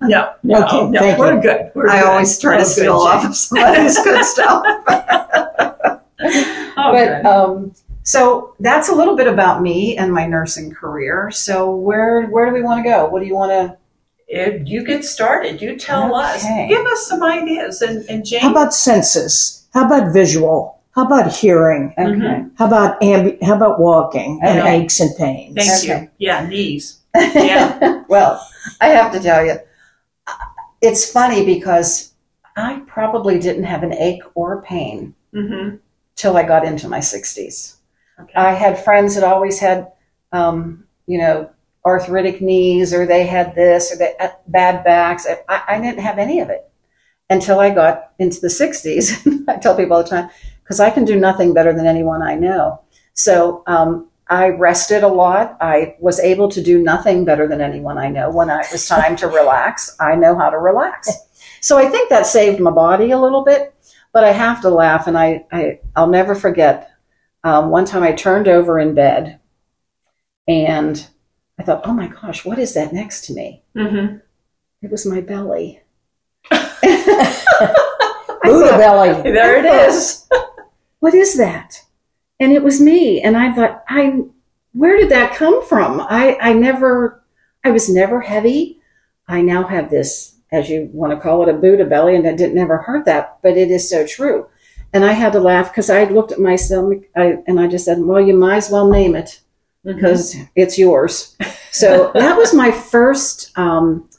No, 0.02 0.30
no, 0.44 0.64
Okay, 0.66 0.90
no, 0.92 1.00
thank 1.00 1.18
we're 1.18 1.36
you. 1.36 1.42
good. 1.42 1.72
We're 1.74 1.90
I 1.90 2.02
good. 2.02 2.10
always 2.10 2.38
try 2.38 2.58
to 2.58 2.66
steal 2.66 3.00
Jane. 3.00 3.08
off 3.08 3.26
of 3.26 3.36
somebody's 3.36 3.98
good 4.04 4.24
stuff. 4.26 4.64
Oh, 6.88 6.92
but 6.94 7.26
um, 7.26 7.74
so 8.04 8.56
that's 8.60 8.90
a 8.90 8.96
little 8.96 9.16
bit 9.16 9.28
about 9.28 9.62
me 9.62 9.98
and 9.98 10.12
my 10.14 10.26
nursing 10.26 10.72
career. 10.74 11.30
So 11.32 11.76
where 11.76 12.26
where 12.28 12.46
do 12.48 12.54
we 12.54 12.62
want 12.62 12.84
to 12.84 12.90
go? 12.90 13.08
What 13.08 13.22
do 13.22 13.26
you 13.28 13.36
want 13.36 13.52
to? 13.52 13.78
If 14.30 14.68
you 14.68 14.84
get 14.84 15.06
started, 15.06 15.62
you 15.62 15.78
tell 15.78 16.14
us. 16.14 16.44
Give 16.68 16.86
us 16.86 17.08
some 17.08 17.24
ideas. 17.24 17.82
And, 17.82 18.04
and 18.10 18.26
Jane, 18.26 18.42
How 18.42 18.52
about 18.52 18.74
senses? 18.74 19.68
How 19.74 19.86
about 19.86 20.12
visual? 20.14 20.82
How 20.96 21.06
about 21.06 21.32
hearing? 21.34 21.94
Okay. 21.98 22.10
Mhm. 22.12 22.52
How 22.58 22.68
about 22.68 23.00
ambi- 23.02 23.42
how 23.44 23.56
about 23.56 23.80
walking 23.80 24.40
and 24.44 24.68
aches 24.68 25.00
and 25.00 25.16
pains? 25.16 25.56
thank 25.56 25.84
Okay. 25.84 26.02
you. 26.04 26.10
Yeah, 26.28 26.46
knees. 26.48 27.00
Yeah. 27.16 28.04
well, 28.10 28.46
I 28.82 28.88
have 28.90 29.12
to 29.14 29.20
tell 29.20 29.46
you, 29.46 29.56
it's 30.82 31.10
funny 31.12 31.46
because 31.46 32.14
I 32.56 32.82
probably 32.88 33.40
didn't 33.40 33.64
have 33.64 33.84
an 33.84 33.94
ache 33.94 34.24
or 34.36 34.54
a 34.54 34.62
pain 34.62 35.14
Mm-hmm. 35.36 35.76
Till 36.18 36.36
I 36.36 36.44
got 36.44 36.66
into 36.66 36.90
my 36.90 37.00
60s. 37.00 37.78
Okay. 38.20 38.34
I 38.36 38.52
had 38.52 38.84
friends 38.84 39.16
that 39.16 39.24
always 39.24 39.60
had, 39.60 39.94
um, 40.34 40.86
you 41.06 41.18
know, 41.20 41.50
arthritic 41.86 42.42
knees 42.42 42.94
or 42.94 43.06
they 43.06 43.26
had 43.26 43.56
this 43.56 43.94
or 43.94 43.98
they 43.98 44.14
had 44.20 44.36
bad 44.48 44.84
backs. 44.84 45.26
I, 45.48 45.64
I 45.68 45.80
didn't 45.80 46.02
have 46.02 46.20
any 46.20 46.42
of 46.42 46.50
it 46.50 46.70
until 47.30 47.60
I 47.60 47.70
got 47.70 48.12
into 48.20 48.42
the 48.42 48.48
60s. 48.48 49.46
I 49.48 49.58
tell 49.58 49.78
people 49.78 49.96
all 49.96 50.04
the 50.04 50.10
time, 50.10 50.30
because 50.64 50.82
I 50.82 50.90
can 50.90 51.06
do 51.06 51.18
nothing 51.18 51.54
better 51.54 51.72
than 51.72 51.86
anyone 51.86 52.22
I 52.22 52.36
know. 52.36 52.82
So 53.14 53.64
um, 53.68 54.10
I 54.28 54.50
rested 54.50 55.04
a 55.04 55.08
lot. 55.08 55.56
I 55.62 55.96
was 56.00 56.20
able 56.20 56.50
to 56.50 56.62
do 56.62 56.82
nothing 56.82 57.24
better 57.24 57.48
than 57.48 57.62
anyone 57.62 57.98
I 57.98 58.10
know. 58.10 58.30
When 58.30 58.50
I, 58.50 58.62
it 58.62 58.72
was 58.72 58.88
time 58.88 59.16
to 59.18 59.28
relax, 59.28 59.96
I 60.00 60.16
know 60.16 60.38
how 60.38 60.50
to 60.50 60.58
relax. 60.58 61.10
So 61.60 61.78
I 61.78 61.88
think 61.88 62.10
that 62.10 62.28
saved 62.28 62.60
my 62.60 62.72
body 62.72 63.12
a 63.12 63.20
little 63.20 63.44
bit, 63.44 63.74
but 64.14 64.24
I 64.24 64.32
have 64.32 64.62
to 64.62 64.70
laugh, 64.70 65.08
and 65.08 65.18
I, 65.18 65.46
I 65.52 65.80
I'll 65.96 66.08
never 66.08 66.36
forget. 66.36 66.92
Um, 67.44 67.70
one 67.70 67.86
time 67.86 68.04
I 68.04 68.12
turned 68.14 68.48
over 68.48 68.80
in 68.80 68.96
bed, 68.96 69.40
and 70.48 71.08
I 71.60 71.64
thought, 71.64 71.82
"Oh 71.86 71.94
my 71.94 72.08
gosh, 72.08 72.46
what 72.46 72.60
is 72.60 72.74
that 72.74 72.94
next 72.94 73.26
to 73.26 73.34
me?" 73.34 73.64
Mm-hmm. 73.76 74.18
It 74.82 74.92
was 74.92 75.06
my 75.06 75.22
belly. 75.22 75.82
Buddha 78.48 78.78
belly. 78.78 79.22
There 79.24 79.58
it 79.58 79.66
is. 79.90 80.28
what 81.00 81.14
is 81.14 81.38
that? 81.38 81.84
And 82.40 82.52
it 82.54 82.64
was 82.64 82.80
me. 82.80 83.22
And 83.22 83.36
I 83.36 83.52
thought, 83.52 83.84
I, 83.90 84.22
where 84.74 84.98
did 84.98 85.10
that 85.10 85.36
come 85.36 85.66
from? 85.66 86.00
I, 86.02 86.38
I 86.40 86.54
never, 86.54 87.24
I 87.64 87.72
was 87.72 87.90
never 87.90 88.22
heavy. 88.22 88.80
I 89.28 89.42
now 89.42 89.64
have 89.68 89.90
this, 89.90 90.37
as 90.52 90.70
you 90.70 90.90
want 90.94 91.14
to 91.14 91.20
call 91.20 91.44
it, 91.44 91.50
a 91.50 91.54
Buddha 91.54 91.86
belly, 91.86 92.16
and 92.16 92.28
I 92.28 92.34
didn't 92.34 92.58
ever 92.58 92.78
heard 92.78 93.06
that, 93.06 93.40
but 93.42 93.58
it 93.58 93.70
is 93.70 93.90
so 93.90 94.06
true. 94.06 94.48
And 94.94 95.04
I 95.04 95.12
had 95.12 95.34
to 95.34 95.40
laugh 95.40 95.70
because 95.70 95.90
I 95.90 96.06
looked 96.06 96.32
at 96.32 96.40
my 96.40 96.56
stomach 96.56 97.04
I, 97.16 97.40
and 97.46 97.60
I 97.60 97.68
just 97.68 97.86
said, 97.86 98.00
well, 98.00 98.22
you 98.22 98.36
might 98.36 98.58
as 98.58 98.70
well 98.70 98.90
name 98.90 99.16
it 99.16 99.42
because 99.84 100.36
it's 100.56 100.78
yours. 100.78 101.36
So 101.70 102.12
that 102.16 102.36
was 102.36 102.56
my 102.56 102.72
first 102.72 103.56
um, 103.56 104.10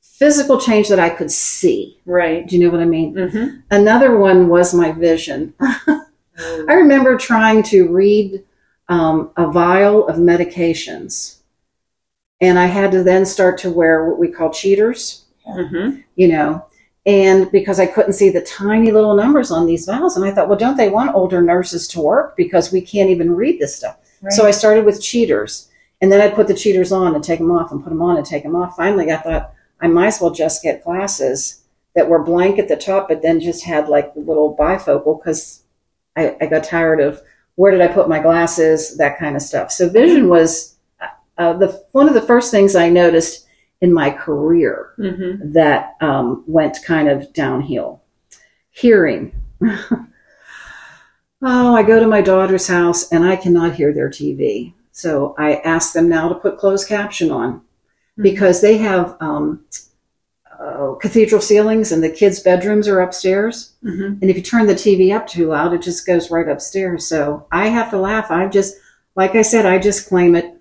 physical 0.00 0.58
change 0.58 0.88
that 0.88 1.00
I 1.00 1.10
could 1.10 1.30
see. 1.30 2.00
right. 2.06 2.46
Do 2.46 2.56
you 2.56 2.64
know 2.64 2.70
what 2.70 2.80
I 2.80 2.86
mean? 2.86 3.14
Mm-hmm. 3.14 3.56
Another 3.70 4.16
one 4.16 4.48
was 4.48 4.72
my 4.72 4.92
vision. 4.92 5.52
I 5.60 6.72
remember 6.74 7.18
trying 7.18 7.64
to 7.64 7.92
read 7.92 8.44
um, 8.88 9.30
a 9.36 9.50
vial 9.50 10.08
of 10.08 10.16
medications, 10.16 11.38
and 12.40 12.58
I 12.58 12.66
had 12.66 12.92
to 12.92 13.02
then 13.02 13.26
start 13.26 13.58
to 13.58 13.70
wear 13.70 14.08
what 14.08 14.18
we 14.18 14.28
call 14.28 14.50
cheaters, 14.50 15.21
Mm-hmm. 15.46 16.00
you 16.16 16.28
know, 16.28 16.64
and 17.04 17.50
because 17.50 17.80
I 17.80 17.86
couldn't 17.86 18.12
see 18.12 18.30
the 18.30 18.42
tiny 18.42 18.92
little 18.92 19.14
numbers 19.14 19.50
on 19.50 19.66
these 19.66 19.86
vials, 19.86 20.16
and 20.16 20.24
I 20.24 20.30
thought, 20.30 20.48
well, 20.48 20.58
don't 20.58 20.76
they 20.76 20.88
want 20.88 21.14
older 21.14 21.42
nurses 21.42 21.88
to 21.88 22.00
work 22.00 22.36
because 22.36 22.72
we 22.72 22.80
can't 22.80 23.10
even 23.10 23.34
read 23.34 23.58
this 23.58 23.74
stuff? 23.76 23.96
So 24.30 24.46
I 24.46 24.52
started 24.52 24.84
with 24.84 25.02
cheaters, 25.02 25.68
and 26.00 26.12
then 26.12 26.20
I 26.20 26.32
put 26.32 26.46
the 26.46 26.54
cheaters 26.54 26.92
on 26.92 27.16
and 27.16 27.24
take 27.24 27.40
them 27.40 27.50
off, 27.50 27.72
and 27.72 27.82
put 27.82 27.90
them 27.90 28.02
on 28.02 28.16
and 28.16 28.24
take 28.24 28.44
them 28.44 28.54
off. 28.54 28.76
Finally, 28.76 29.10
I 29.10 29.16
thought 29.16 29.52
I 29.80 29.88
might 29.88 30.06
as 30.06 30.20
well 30.20 30.30
just 30.30 30.62
get 30.62 30.84
glasses 30.84 31.62
that 31.94 32.08
were 32.08 32.22
blank 32.22 32.58
at 32.58 32.68
the 32.68 32.76
top, 32.76 33.08
but 33.08 33.20
then 33.20 33.40
just 33.40 33.64
had 33.64 33.88
like 33.88 34.14
the 34.14 34.20
little 34.20 34.56
bifocal 34.56 35.18
because 35.18 35.64
I, 36.16 36.36
I 36.40 36.46
got 36.46 36.64
tired 36.64 37.00
of 37.00 37.20
where 37.56 37.72
did 37.72 37.80
I 37.80 37.88
put 37.88 38.08
my 38.08 38.20
glasses, 38.20 38.96
that 38.96 39.18
kind 39.18 39.36
of 39.36 39.42
stuff. 39.42 39.72
So 39.72 39.88
vision 39.88 40.28
was 40.28 40.76
uh, 41.36 41.52
the 41.54 41.84
one 41.92 42.08
of 42.08 42.14
the 42.14 42.22
first 42.22 42.50
things 42.50 42.76
I 42.76 42.88
noticed 42.88 43.41
in 43.82 43.92
my 43.92 44.08
career 44.10 44.94
Mm-hmm. 44.98 45.52
that 45.52 45.96
um, 46.00 46.44
went 46.46 46.78
kind 46.84 47.08
of 47.08 47.32
downhill. 47.34 48.00
Hearing. 48.70 49.34
oh, 49.62 50.06
I 51.42 51.82
go 51.82 52.00
to 52.00 52.06
my 52.06 52.22
daughter's 52.22 52.68
house 52.68 53.10
and 53.12 53.24
I 53.24 53.36
cannot 53.36 53.74
hear 53.74 53.92
their 53.92 54.08
TV. 54.08 54.72
So 54.92 55.34
I 55.36 55.56
ask 55.56 55.92
them 55.92 56.08
now 56.08 56.28
to 56.28 56.34
put 56.34 56.58
closed 56.58 56.88
caption 56.88 57.30
on 57.30 57.62
because 58.16 58.60
they 58.60 58.78
have 58.78 59.16
um, 59.20 59.64
uh, 60.58 60.94
cathedral 61.00 61.40
ceilings 61.40 61.90
and 61.92 62.02
the 62.02 62.10
kids' 62.10 62.40
bedrooms 62.40 62.86
are 62.86 63.00
upstairs. 63.00 63.72
Mm-hmm. 63.84 64.20
And 64.20 64.30
if 64.30 64.36
you 64.36 64.42
turn 64.42 64.66
the 64.66 64.74
TV 64.74 65.14
up 65.14 65.26
too 65.26 65.48
loud, 65.48 65.72
it 65.74 65.82
just 65.82 66.06
goes 66.06 66.30
right 66.30 66.48
upstairs. 66.48 67.06
So 67.06 67.46
I 67.50 67.68
have 67.68 67.90
to 67.90 67.98
laugh. 67.98 68.30
I 68.30 68.46
just, 68.46 68.76
like 69.16 69.34
I 69.34 69.42
said, 69.42 69.66
I 69.66 69.78
just 69.78 70.08
claim 70.08 70.34
it. 70.36 70.54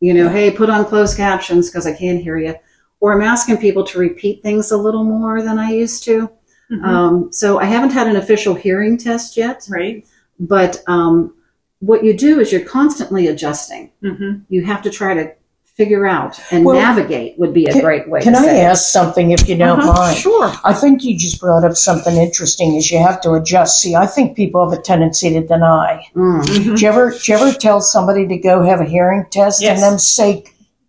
You 0.00 0.14
know, 0.14 0.28
hey, 0.28 0.52
put 0.52 0.70
on 0.70 0.84
closed 0.84 1.16
captions 1.16 1.68
because 1.68 1.84
I 1.84 1.92
can't 1.92 2.22
hear 2.22 2.38
you. 2.38 2.54
Or 3.00 3.12
I'm 3.12 3.22
asking 3.22 3.58
people 3.58 3.84
to 3.84 3.98
repeat 3.98 4.42
things 4.42 4.70
a 4.72 4.76
little 4.76 5.04
more 5.04 5.40
than 5.42 5.58
I 5.58 5.70
used 5.70 6.02
to. 6.04 6.30
Mhm. 6.70 6.84
Um, 6.84 7.28
so 7.32 7.58
I 7.58 7.64
haven't 7.64 7.90
had 7.92 8.06
an 8.08 8.16
official 8.16 8.54
hearing 8.54 8.98
test 8.98 9.36
yet, 9.36 9.66
right. 9.70 10.04
but 10.38 10.82
um, 10.86 11.32
what 11.80 12.04
you 12.04 12.12
do 12.12 12.40
is 12.40 12.50
you're 12.52 12.60
constantly 12.60 13.26
adjusting. 13.28 13.90
Mm-hmm. 14.04 14.40
You 14.48 14.64
have 14.64 14.82
to 14.82 14.90
try 14.90 15.14
to 15.14 15.32
figure 15.64 16.06
out 16.06 16.40
and 16.50 16.64
Well, 16.64 16.74
navigate 16.74 17.38
would 17.38 17.54
be 17.54 17.66
a 17.66 17.80
great 17.80 18.08
way 18.10 18.20
Can 18.20 18.32
to 18.32 18.40
I 18.40 18.42
say 18.42 18.60
it. 18.62 18.64
ask 18.64 18.90
something 18.90 19.30
if 19.30 19.48
you 19.48 19.56
don't 19.56 19.78
Uh-huh. 19.78 19.92
mind? 19.92 20.16
Sure. 20.18 20.52
I 20.64 20.74
think 20.74 21.04
you 21.04 21.16
just 21.16 21.40
brought 21.40 21.62
up 21.64 21.76
something 21.76 22.16
interesting 22.16 22.74
is 22.74 22.90
you 22.90 22.98
have 22.98 23.20
to 23.22 23.32
adjust. 23.34 23.80
See, 23.80 23.94
I 23.94 24.06
think 24.06 24.36
people 24.36 24.68
have 24.68 24.76
a 24.76 24.82
tendency 24.82 25.30
to 25.30 25.40
deny. 25.46 26.04
Mm. 26.16 26.42
Mm-hmm. 26.42 26.74
Do 26.74 26.82
you 26.82 26.88
ever, 26.88 27.10
do 27.12 27.32
you 27.32 27.38
ever 27.38 27.52
tell 27.56 27.80
somebody 27.80 28.26
to 28.26 28.36
go 28.38 28.62
have 28.64 28.80
a 28.80 28.84
hearing 28.84 29.24
test 29.30 29.62
Yes. 29.62 29.80
and 29.80 29.82
then 29.92 29.98
say, 30.00 30.44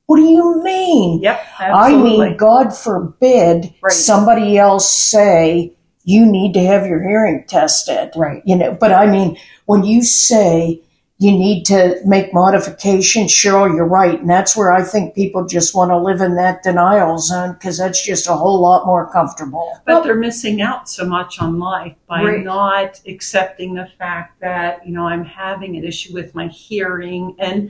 what 0.09 0.15
do 0.17 0.23
you 0.23 0.63
mean? 0.63 1.21
Yep. 1.21 1.39
absolutely. 1.59 2.25
I 2.25 2.29
mean, 2.29 2.37
God 2.37 2.75
forbid 2.75 3.71
Right. 3.83 3.93
somebody 3.93 4.57
else 4.57 4.91
say 4.91 5.73
you 6.03 6.25
need 6.25 6.55
to 6.55 6.61
have 6.61 6.87
your 6.87 7.07
hearing 7.07 7.45
tested. 7.47 8.09
Right. 8.15 8.41
You 8.43 8.55
know, 8.55 8.71
but 8.79 8.91
I 8.91 9.05
mean, 9.05 9.37
when 9.65 9.83
you 9.83 10.01
say 10.01 10.81
you 11.19 11.31
need 11.31 11.63
to 11.65 11.97
make 12.05 12.33
modifications, 12.33 13.29
Cheryl, 13.31 13.71
you're 13.75 13.85
right. 13.85 14.19
And 14.19 14.27
that's 14.27 14.57
where 14.57 14.71
I 14.71 14.81
think 14.81 15.13
people 15.13 15.45
just 15.45 15.75
want 15.75 15.91
to 15.91 15.97
live 15.99 16.21
in 16.21 16.35
that 16.37 16.63
denial 16.63 17.19
zone 17.19 17.53
because 17.53 17.77
that's 17.77 18.03
just 18.03 18.25
a 18.27 18.33
whole 18.33 18.59
lot 18.61 18.87
more 18.87 19.11
comfortable. 19.11 19.77
but 19.85 20.01
they're 20.03 20.15
missing 20.15 20.59
out 20.59 20.89
so 20.89 21.05
much 21.05 21.39
on 21.39 21.59
life 21.59 21.93
by 22.07 22.23
Right. 22.23 22.43
not 22.43 22.99
accepting 23.07 23.75
the 23.75 23.87
fact 23.99 24.39
that 24.41 24.87
you 24.87 24.91
know 24.93 25.05
I'm 25.05 25.25
having 25.25 25.75
an 25.77 25.83
issue 25.83 26.15
with 26.15 26.33
my 26.33 26.47
hearing 26.47 27.35
and 27.37 27.69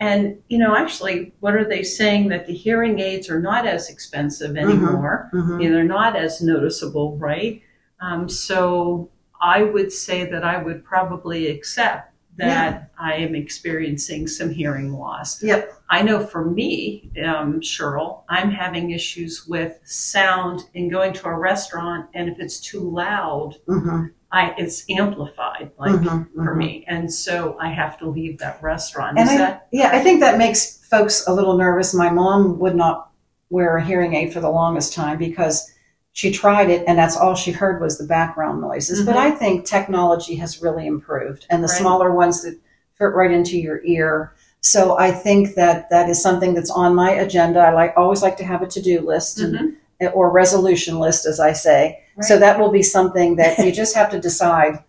and 0.00 0.38
you 0.48 0.58
know 0.58 0.76
actually 0.76 1.32
what 1.40 1.54
are 1.54 1.64
they 1.68 1.82
saying 1.82 2.28
that 2.28 2.46
the 2.46 2.54
hearing 2.54 2.98
aids 3.00 3.28
are 3.28 3.40
not 3.40 3.66
as 3.66 3.88
expensive 3.90 4.56
anymore 4.56 5.28
Mhm. 5.32 5.62
You 5.62 5.68
know, 5.68 5.74
they're 5.76 5.84
not 5.84 6.16
as 6.16 6.40
noticeable 6.40 7.16
right 7.18 7.62
um, 8.00 8.28
so 8.28 9.10
I 9.40 9.62
would 9.62 9.92
say 9.92 10.24
that 10.30 10.44
I 10.44 10.62
would 10.62 10.84
probably 10.84 11.48
accept 11.48 12.12
that 12.36 12.90
I 12.98 13.14
am 13.14 13.34
experiencing 13.34 14.28
some 14.28 14.50
hearing 14.50 14.92
loss 14.92 15.42
Yep. 15.42 15.74
I 15.90 16.02
know 16.02 16.20
for 16.24 16.44
me, 16.44 17.10
um, 17.24 17.60
Cheryl, 17.60 18.22
I'm 18.28 18.50
having 18.50 18.90
issues 18.90 19.46
with 19.48 19.80
sound 19.84 20.64
and 20.74 20.90
going 20.90 21.14
to 21.14 21.26
a 21.28 21.34
restaurant, 21.34 22.10
and 22.14 22.28
if 22.28 22.38
it's 22.38 22.60
too 22.60 22.80
loud, 22.80 23.56
Mhm. 23.66 24.10
I 24.30 24.54
it's 24.58 24.84
amplified, 24.90 25.70
like 25.78 25.92
Mhm. 25.92 26.26
for 26.34 26.54
Mhm. 26.54 26.56
me, 26.58 26.84
and 26.86 27.12
so 27.12 27.56
I 27.60 27.68
have 27.70 27.98
to 27.98 28.08
leave 28.08 28.38
that 28.38 28.62
restaurant. 28.62 29.18
And 29.18 29.26
Is 29.28 29.34
I, 29.34 29.38
that 29.38 29.66
yeah, 29.72 29.90
I 29.92 30.00
think 30.00 30.20
that 30.20 30.36
makes 30.38 30.78
folks 30.88 31.26
a 31.26 31.32
little 31.32 31.56
nervous. 31.56 31.94
My 31.94 32.10
mom 32.10 32.58
would 32.58 32.76
not 32.76 33.10
wear 33.50 33.76
a 33.78 33.84
hearing 33.84 34.14
aid 34.14 34.32
for 34.32 34.40
the 34.40 34.50
longest 34.50 34.92
time 34.92 35.16
because 35.16 35.70
she 36.12 36.30
tried 36.30 36.68
it 36.68 36.84
and 36.86 36.98
that's 36.98 37.16
all 37.16 37.34
she 37.34 37.52
heard 37.52 37.80
was 37.80 37.96
the 37.96 38.04
background 38.06 38.60
noises. 38.60 39.04
But 39.06 39.14
Mhm. 39.16 39.20
I 39.20 39.30
think 39.30 39.64
technology 39.64 40.34
has 40.36 40.60
really 40.60 40.86
improved 40.86 41.46
and 41.48 41.62
the 41.62 41.68
Right. 41.68 41.78
smaller 41.78 42.12
ones 42.12 42.42
that 42.42 42.58
fit 42.98 43.14
right 43.14 43.30
into 43.30 43.56
your 43.58 43.80
ear. 43.84 44.32
So 44.60 44.98
I 44.98 45.12
think 45.12 45.54
that 45.54 45.88
that 45.90 46.10
is 46.10 46.20
something 46.20 46.52
that's 46.54 46.70
on 46.70 46.94
my 46.94 47.12
agenda. 47.12 47.60
I 47.60 47.72
like 47.72 47.94
always 47.96 48.22
like 48.22 48.36
to 48.38 48.44
have 48.44 48.60
a 48.60 48.66
to-do 48.66 49.00
list 49.00 49.38
and, 49.40 49.76
or 50.12 50.30
resolution 50.30 50.98
list, 50.98 51.26
as 51.26 51.40
I 51.40 51.52
say. 51.52 52.04
So 52.22 52.38
that 52.38 52.58
will 52.58 52.70
be 52.70 52.82
something 52.82 53.36
that 53.36 53.58
you 53.58 53.72
just 53.72 53.94
have 53.94 54.10
to 54.10 54.20
decide. 54.20 54.82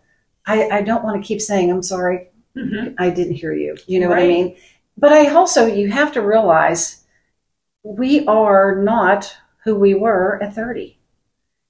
I, 0.45 0.69
I 0.69 0.81
don't 0.81 1.03
want 1.03 1.21
to 1.21 1.27
keep 1.27 1.41
saying, 1.41 1.71
I'm 1.71 1.83
sorry, 1.83 2.27
Mhm. 2.55 2.95
I 2.97 3.09
didn't 3.11 3.35
hear 3.35 3.53
you. 3.53 3.77
You 3.85 3.99
know 3.99 4.09
what 4.09 4.17
I 4.19 4.27
mean? 4.27 4.55
But 4.97 5.13
I 5.13 5.29
also, 5.29 5.65
you 5.67 5.91
have 5.91 6.11
to 6.13 6.21
realize 6.21 7.03
we 7.83 8.25
are 8.25 8.75
not 8.75 9.35
who 9.63 9.75
we 9.75 9.93
were 9.93 10.41
at 10.41 10.55
30. 10.55 10.97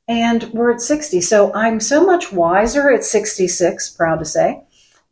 And 0.08 0.46
we're 0.54 0.72
at 0.72 0.82
60. 0.82 1.22
So 1.22 1.54
I'm 1.54 1.80
so 1.80 2.06
much 2.06 2.32
wiser 2.32 2.90
at 2.90 3.04
66, 3.04 3.90
proud 3.92 4.20
to 4.20 4.26
say, 4.26 4.64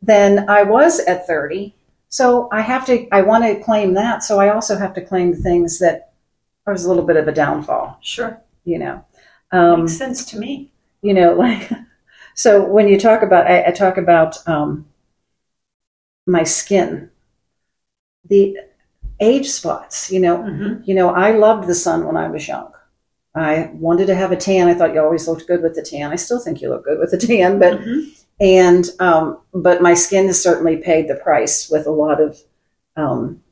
than 0.02 0.48
I 0.48 0.62
was 0.64 1.00
at 1.00 1.26
30. 1.26 1.74
So 2.08 2.48
I 2.50 2.62
have 2.62 2.84
to, 2.86 3.06
I 3.14 3.22
want 3.22 3.44
to 3.44 3.62
claim 3.62 3.94
that. 3.94 4.24
So 4.24 4.40
I 4.40 4.48
also 4.48 4.76
have 4.76 4.94
to 4.94 5.02
claim 5.04 5.30
the 5.30 5.36
things 5.42 5.78
that 5.78 6.07
was 6.72 6.84
a 6.84 6.88
little 6.88 7.04
bit 7.04 7.16
of 7.16 7.28
a 7.28 7.32
downfall, 7.32 7.98
Sure. 8.02 8.40
you 8.64 8.78
know. 8.78 9.04
Um, 9.52 9.80
Makes 9.82 9.96
sense 9.96 10.24
to 10.26 10.38
me. 10.38 10.70
you 11.02 11.14
know, 11.14 11.32
like, 11.34 11.70
so 12.34 12.64
when 12.64 12.88
you 12.88 12.98
talk 12.98 13.22
about, 13.22 13.46
I, 13.46 13.66
I 13.66 13.70
talk 13.70 13.96
about 13.96 14.36
um, 14.48 14.86
my 16.26 16.44
skin, 16.44 17.10
the 18.28 18.56
age 19.20 19.48
spots, 19.50 20.10
you 20.12 20.20
know, 20.20 20.38
Mhm. 20.38 20.86
you 20.86 20.94
know, 20.94 21.08
I 21.10 21.32
loved 21.32 21.66
the 21.68 21.74
sun 21.74 22.04
when 22.06 22.16
I 22.16 22.28
was 22.28 22.46
young. 22.46 22.72
I 23.34 23.70
wanted 23.74 24.06
to 24.06 24.14
have 24.14 24.32
a 24.32 24.36
tan. 24.36 24.68
I 24.68 24.74
thought 24.74 24.92
you 24.94 25.00
always 25.00 25.28
looked 25.28 25.46
good 25.46 25.62
with 25.62 25.74
the 25.74 25.82
tan. 25.82 26.10
I 26.12 26.16
still 26.16 26.40
think 26.40 26.60
you 26.60 26.68
look 26.68 26.84
good 26.84 26.98
with 26.98 27.10
the 27.10 27.18
tan, 27.18 27.58
but 27.58 27.80
Mhm. 27.80 28.24
and 28.40 28.90
um, 29.00 29.38
but 29.54 29.80
my 29.82 29.94
skin 29.94 30.26
has 30.26 30.42
certainly 30.42 30.76
paid 30.76 31.08
the 31.08 31.14
price 31.14 31.68
with 31.70 31.86
a 31.86 31.90
lot 31.90 32.20
of 32.20 32.38
um, 32.96 33.42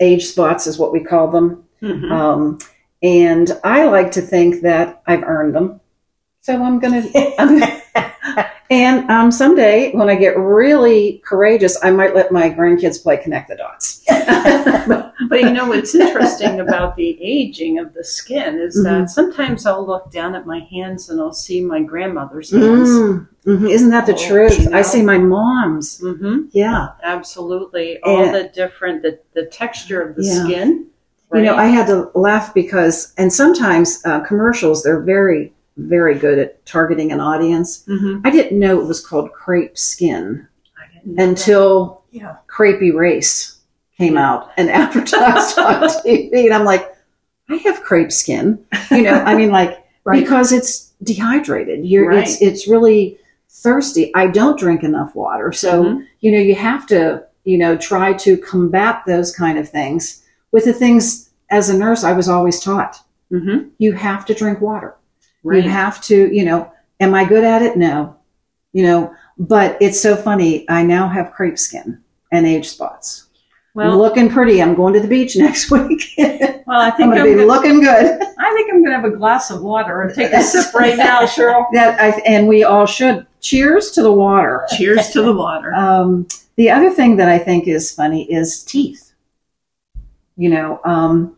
age 0.00 0.26
spots, 0.26 0.66
is 0.66 0.78
what 0.78 0.92
we 0.92 1.00
call 1.00 1.28
them. 1.28 1.64
Mhm. 1.82 2.10
Um, 2.10 2.58
and 3.02 3.50
I 3.64 3.84
like 3.84 4.10
to 4.12 4.20
think 4.20 4.62
that 4.62 5.02
I've 5.06 5.22
earned 5.24 5.54
them. 5.54 5.80
So 6.42 6.62
I'm 6.62 6.78
gonna, 6.78 7.02
and 8.70 9.10
um, 9.10 9.30
someday 9.30 9.92
when 9.92 10.08
I 10.08 10.14
get 10.14 10.36
really 10.38 11.22
courageous, 11.24 11.82
I 11.82 11.90
might 11.90 12.14
let 12.14 12.32
my 12.32 12.50
grandkids 12.50 13.02
play 13.02 13.16
connect 13.16 13.48
the 13.48 13.56
dots. 13.56 14.04
But 15.28 15.42
you 15.42 15.52
know 15.52 15.68
what's 15.68 15.94
interesting 15.94 16.60
about 16.60 16.96
the 16.96 17.16
aging 17.22 17.78
of 17.78 17.92
the 17.94 18.02
skin 18.02 18.58
is 18.58 18.74
Mm-hmm. 18.76 19.00
that 19.02 19.10
sometimes 19.10 19.64
I'll 19.66 19.86
look 19.86 20.10
down 20.10 20.34
at 20.34 20.46
my 20.46 20.60
hands 20.70 21.08
and 21.10 21.20
I'll 21.20 21.32
see 21.34 21.60
my 21.62 21.82
grandmother's 21.82 22.50
hands. 22.50 22.88
Mm, 22.88 23.28
mhm. 23.46 23.70
Isn't 23.70 23.90
that 23.90 24.06
the 24.06 24.14
Oh, 24.14 24.26
truth? 24.28 24.58
you 24.58 24.70
know. 24.70 24.78
I 24.78 24.82
see 24.82 25.02
my 25.02 25.18
mom's. 25.18 26.00
hmm 26.00 26.46
Yeah. 26.52 26.88
Absolutely, 27.02 28.00
all 28.02 28.24
And- 28.24 28.34
the 28.34 28.44
different 28.48 29.02
the, 29.02 29.20
the 29.34 29.44
texture 29.44 30.00
of 30.02 30.16
the 30.16 30.24
Yeah. 30.24 30.42
skin. 30.44 30.86
You 31.34 31.42
know. 31.42 31.56
I 31.56 31.66
had 31.66 31.86
to 31.86 32.10
laugh 32.14 32.52
because, 32.54 33.14
and 33.16 33.32
sometimes 33.32 34.02
uh, 34.04 34.20
commercials, 34.20 34.82
they're 34.82 35.00
very, 35.00 35.52
very 35.76 36.18
good 36.18 36.38
at 36.38 36.64
targeting 36.66 37.12
an 37.12 37.20
audience. 37.20 37.84
Mhm. 37.86 38.22
I 38.24 38.30
didn't 38.30 38.58
know 38.58 38.80
it 38.80 38.86
was 38.86 39.04
called 39.04 39.32
crepe 39.32 39.78
skin 39.78 40.46
I 40.76 40.92
didn't 40.92 41.14
know 41.14 41.22
that. 41.24 41.28
until 41.28 42.02
Yeah. 42.10 42.36
Crepe 42.48 42.82
Erase 42.82 43.58
came 43.96 44.16
out 44.16 44.50
and 44.56 44.68
advertised 44.82 45.56
on 45.58 45.82
TV. 46.04 46.46
And 46.46 46.54
I'm 46.54 46.64
like, 46.64 46.92
I 47.48 47.56
have 47.56 47.82
crepe 47.82 48.10
skin. 48.12 48.64
You 48.90 49.02
know, 49.02 49.14
I 49.14 49.34
mean, 49.36 49.50
like, 49.50 49.76
Right. 50.04 50.20
because 50.22 50.50
it's 50.50 50.92
dehydrated. 51.02 51.84
You're, 51.86 52.10
it's, 52.10 52.32
Right. 52.32 52.42
it's 52.42 52.66
really 52.66 53.18
thirsty. 53.50 54.10
I 54.14 54.26
don't 54.28 54.58
drink 54.58 54.82
enough 54.82 55.14
water. 55.14 55.52
So, 55.52 55.84
Mhm. 55.84 56.06
you 56.20 56.32
know, 56.32 56.38
you 56.38 56.54
have 56.54 56.86
to, 56.86 57.22
you 57.44 57.58
know, 57.58 57.76
try 57.76 58.14
to 58.14 58.36
combat 58.38 59.02
those 59.06 59.34
kind 59.34 59.58
of 59.58 59.68
things 59.68 60.22
with 60.52 60.64
the 60.64 60.72
things 60.72 61.30
as 61.50 61.68
a 61.68 61.76
nurse 61.76 62.04
I 62.04 62.12
was 62.12 62.28
always 62.28 62.60
taught. 62.60 63.00
Mhm. 63.32 63.70
You 63.78 63.92
have 63.92 64.24
to 64.26 64.34
drink 64.34 64.60
water. 64.60 64.94
Right. 65.44 65.64
You 65.64 65.70
have 65.70 66.00
to, 66.02 66.34
you 66.34 66.44
know, 66.44 66.70
am 67.00 67.14
I 67.14 67.24
good 67.24 67.44
at 67.44 67.62
it? 67.62 67.76
No. 67.76 68.16
You 68.72 68.82
know, 68.84 69.14
but 69.38 69.76
it's 69.80 70.00
so 70.00 70.16
funny. 70.16 70.68
I 70.68 70.82
now 70.82 71.08
have 71.08 71.32
crepe 71.32 71.58
skin 71.58 71.98
and 72.30 72.46
age 72.46 72.68
spots. 72.68 73.26
well, 73.74 73.96
looking 73.96 74.28
pretty. 74.28 74.60
I'm 74.60 74.74
going 74.74 74.92
to 74.94 75.00
the 75.00 75.08
beach 75.08 75.36
next 75.46 75.70
week. 75.70 76.02
Well, 76.18 76.80
I 76.80 76.90
think 76.96 77.08
I'm, 77.10 77.16
going 77.16 77.18
to 77.18 77.24
be 77.24 77.34
gonna, 77.34 77.46
looking 77.46 77.80
good. 77.80 78.20
I 78.38 78.52
think 78.54 78.70
I'm 78.72 78.82
going 78.84 78.90
to 78.90 78.96
have 79.00 79.04
a 79.04 79.16
glass 79.16 79.50
of 79.50 79.62
water 79.62 80.02
and 80.02 80.14
take 80.14 80.32
a 80.32 80.42
sip 80.42 80.74
right 80.74 80.96
now, 80.96 81.20
Cheryl. 81.24 81.66
That 81.72 82.00
I, 82.00 82.08
and 82.26 82.46
we 82.48 82.62
all 82.64 82.86
should. 82.86 83.26
Cheers 83.40 83.92
to 83.92 84.02
the 84.02 84.12
water. 84.12 84.66
Cheers 84.76 85.08
to 85.10 85.22
the 85.22 85.32
water. 85.32 85.72
Um, 85.74 86.26
the 86.56 86.68
other 86.70 86.90
thing 86.90 87.16
that 87.16 87.28
I 87.28 87.38
think 87.38 87.66
is 87.66 87.90
funny 87.90 88.30
is 88.30 88.62
teeth. 88.62 89.09
You 90.40 90.48
know, 90.48 90.80
um, 90.86 91.36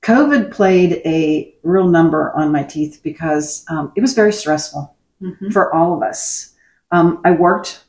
COVID 0.00 0.50
played 0.50 1.02
a 1.04 1.54
real 1.62 1.86
number 1.86 2.32
on 2.34 2.50
my 2.50 2.62
teeth 2.62 3.00
because 3.04 3.62
um, 3.68 3.92
it 3.94 4.00
was 4.00 4.14
very 4.14 4.32
stressful 4.32 4.96
Mhm. 5.20 5.52
for 5.52 5.74
all 5.74 5.92
of 5.94 6.02
us. 6.02 6.54
Um, 6.90 7.20
I 7.26 7.32
worked 7.32 7.84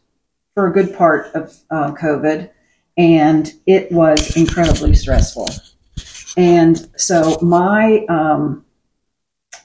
for 0.53 0.67
a 0.67 0.73
good 0.73 0.93
part 0.93 1.27
of 1.33 1.55
uh, 1.71 1.91
COVID, 1.93 2.49
and 2.97 3.53
it 3.67 3.89
was 3.93 4.35
incredibly 4.35 4.95
stressful. 4.95 5.47
And 6.35 6.89
so, 6.97 7.37
my 7.41 8.03
um, 8.09 8.65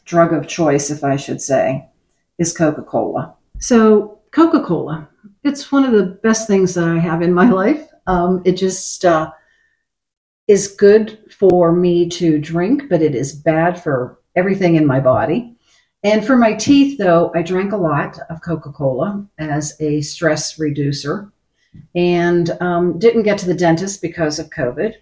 drug 0.04 0.32
of 0.32 0.46
choice, 0.46 0.90
if 0.90 1.02
I 1.02 1.16
should 1.16 1.40
say, 1.40 1.88
is 2.38 2.56
Coca 2.56 2.82
Cola. 2.82 3.34
So, 3.58 4.20
Coca 4.30 4.62
Cola, 4.62 5.08
it's 5.42 5.72
one 5.72 5.82
of 5.84 5.90
the 5.90 6.06
best 6.22 6.46
things 6.46 6.74
that 6.74 6.84
I 6.86 6.98
have 6.98 7.20
in 7.20 7.32
my 7.34 7.50
life. 7.62 7.84
Um, 8.06 8.42
it 8.44 8.52
just 8.52 9.04
uh, 9.04 9.32
is 10.46 10.68
good 10.68 11.18
for 11.30 11.72
me 11.72 12.08
to 12.08 12.38
drink, 12.38 12.84
but 12.88 13.02
it 13.02 13.14
is 13.14 13.34
bad 13.34 13.82
for 13.82 14.18
everything 14.36 14.76
in 14.76 14.86
my 14.86 15.00
body. 15.00 15.56
And 16.02 16.24
for 16.24 16.36
my 16.36 16.52
teeth, 16.52 16.98
though, 16.98 17.32
I 17.34 17.42
drank 17.42 17.72
a 17.72 17.78
lot 17.78 18.18
of 18.28 18.42
Coca 18.42 18.70
Cola 18.70 19.26
as 19.38 19.74
a 19.80 20.02
stress 20.02 20.58
reducer 20.58 21.32
and 21.94 22.50
um, 22.60 22.98
didn't 22.98 23.22
get 23.22 23.38
to 23.38 23.46
the 23.46 23.54
dentist 23.54 24.02
because 24.02 24.38
of 24.38 24.50
COVID. 24.50 24.94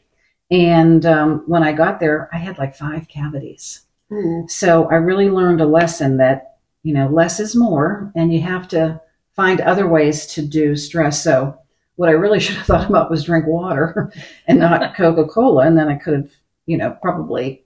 And 0.53 1.05
um, 1.05 1.43
when 1.47 1.65
I 1.65 1.73
got 1.73 1.99
there, 1.99 2.29
I 2.33 2.39
had 2.39 2.59
like 2.59 2.77
five 2.77 3.09
cavities. 3.09 3.83
Ooh. 4.13 4.47
So 4.49 4.89
I 4.91 4.97
really 4.97 5.29
learned 5.29 5.61
a 5.61 5.67
lesson 5.67 6.19
that, 6.19 6.59
you 6.83 6.95
know, 6.95 7.09
less 7.09 7.41
is 7.41 7.57
more, 7.57 8.13
and 8.15 8.33
you 8.33 8.41
have 8.43 8.69
to 8.69 9.01
find 9.35 9.61
other 9.61 9.89
ways 9.89 10.27
to 10.27 10.43
do 10.43 10.77
stress. 10.77 11.25
So 11.25 11.59
what 11.97 12.09
I 12.09 12.13
really 12.13 12.41
should 12.45 12.57
have 12.57 12.67
thought 12.67 12.89
about 12.89 13.11
was 13.11 13.25
drink 13.25 13.47
water 13.47 14.13
and 14.47 14.59
not 14.59 14.95
Coca 14.97 15.25
Cola. 15.27 15.67
And 15.67 15.77
then 15.77 15.89
I 15.89 15.97
could 15.97 16.15
have, 16.15 16.31
you 16.67 16.77
know, 16.77 16.97
probably 17.03 17.65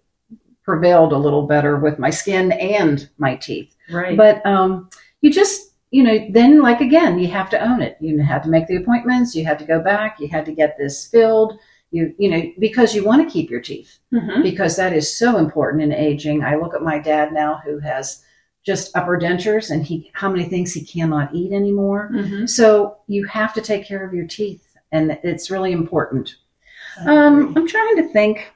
prevailed 0.64 1.12
a 1.12 1.18
little 1.18 1.46
better 1.46 1.76
with 1.76 1.98
my 1.98 2.10
skin 2.10 2.52
and 2.52 3.08
my 3.18 3.36
teeth. 3.36 3.76
Right. 3.90 4.16
But 4.16 4.44
um, 4.44 4.90
you 5.20 5.30
just, 5.32 5.72
you 5.92 6.02
know, 6.02 6.26
then 6.30 6.60
like 6.60 6.80
again, 6.80 7.18
you 7.18 7.28
have 7.28 7.48
to 7.50 7.60
own 7.60 7.80
it. 7.82 7.96
You 8.00 8.18
had 8.20 8.42
to 8.42 8.48
make 8.48 8.66
the 8.66 8.76
appointments. 8.76 9.34
You 9.36 9.44
had 9.44 9.58
to 9.60 9.64
go 9.64 9.80
back. 9.80 10.18
You 10.18 10.28
had 10.28 10.44
to 10.46 10.52
get 10.52 10.76
this 10.76 11.06
filled. 11.06 11.58
You, 11.92 12.12
you 12.18 12.28
know, 12.28 12.42
because 12.58 12.96
you 12.96 13.04
want 13.04 13.26
to 13.26 13.32
keep 13.32 13.48
your 13.48 13.60
teeth 13.60 14.00
Mhm. 14.12 14.42
because 14.42 14.74
that 14.76 14.92
is 14.92 15.16
so 15.16 15.36
important 15.38 15.84
in 15.84 15.92
aging. 15.92 16.42
I 16.42 16.56
look 16.56 16.74
at 16.74 16.82
my 16.82 16.98
dad 16.98 17.32
now 17.32 17.60
who 17.64 17.78
has 17.78 18.24
just 18.66 18.94
upper 18.96 19.16
dentures 19.18 19.70
and 19.70 19.86
he 19.86 20.10
how 20.12 20.28
many 20.28 20.44
things 20.44 20.72
he 20.74 20.84
cannot 20.84 21.32
eat 21.32 21.52
anymore. 21.52 22.10
Mhm. 22.12 22.48
So 22.48 22.96
you 23.06 23.24
have 23.26 23.54
to 23.54 23.60
take 23.60 23.86
care 23.86 24.04
of 24.04 24.12
your 24.12 24.26
teeth 24.26 24.66
and 24.92 25.18
it's 25.22 25.50
really 25.50 25.72
important. 25.72 26.34
Um. 27.06 27.54
I'm 27.56 27.66
trying 27.66 27.96
to 27.96 28.08
think. 28.08 28.52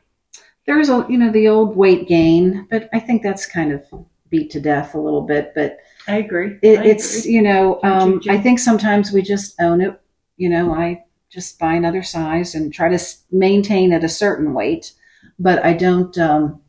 There's 0.66 0.88
a 0.88 1.06
you 1.08 1.18
know 1.18 1.30
the 1.30 1.48
old 1.48 1.76
weight 1.76 2.06
gain, 2.08 2.66
but 2.70 2.88
I 2.92 3.00
think 3.00 3.22
that's 3.22 3.46
kind 3.46 3.72
of 3.72 3.82
beat 4.28 4.50
to 4.52 4.60
death 4.60 4.94
a 4.94 5.00
little 5.00 5.22
bit. 5.22 5.52
But 5.54 5.78
I 6.06 6.16
agree. 6.16 6.58
it, 6.62 6.80
I 6.80 6.84
it's 6.84 7.20
agree. 7.20 7.32
you 7.32 7.42
know 7.42 7.80
um, 7.82 8.20
I 8.28 8.38
think 8.38 8.58
sometimes 8.58 9.12
we 9.12 9.22
just 9.22 9.60
own 9.60 9.80
it. 9.80 10.00
You 10.36 10.48
know, 10.48 10.74
I 10.74 11.04
just 11.28 11.58
buy 11.58 11.74
another 11.74 12.02
size 12.02 12.54
and 12.54 12.72
try 12.72 12.88
to 12.88 12.98
maintain 13.30 13.92
at 13.92 14.04
a 14.04 14.08
certain 14.08 14.54
weight, 14.54 14.92
but 15.38 15.64
I 15.64 15.72
don't. 15.74 16.16
Um, 16.18 16.60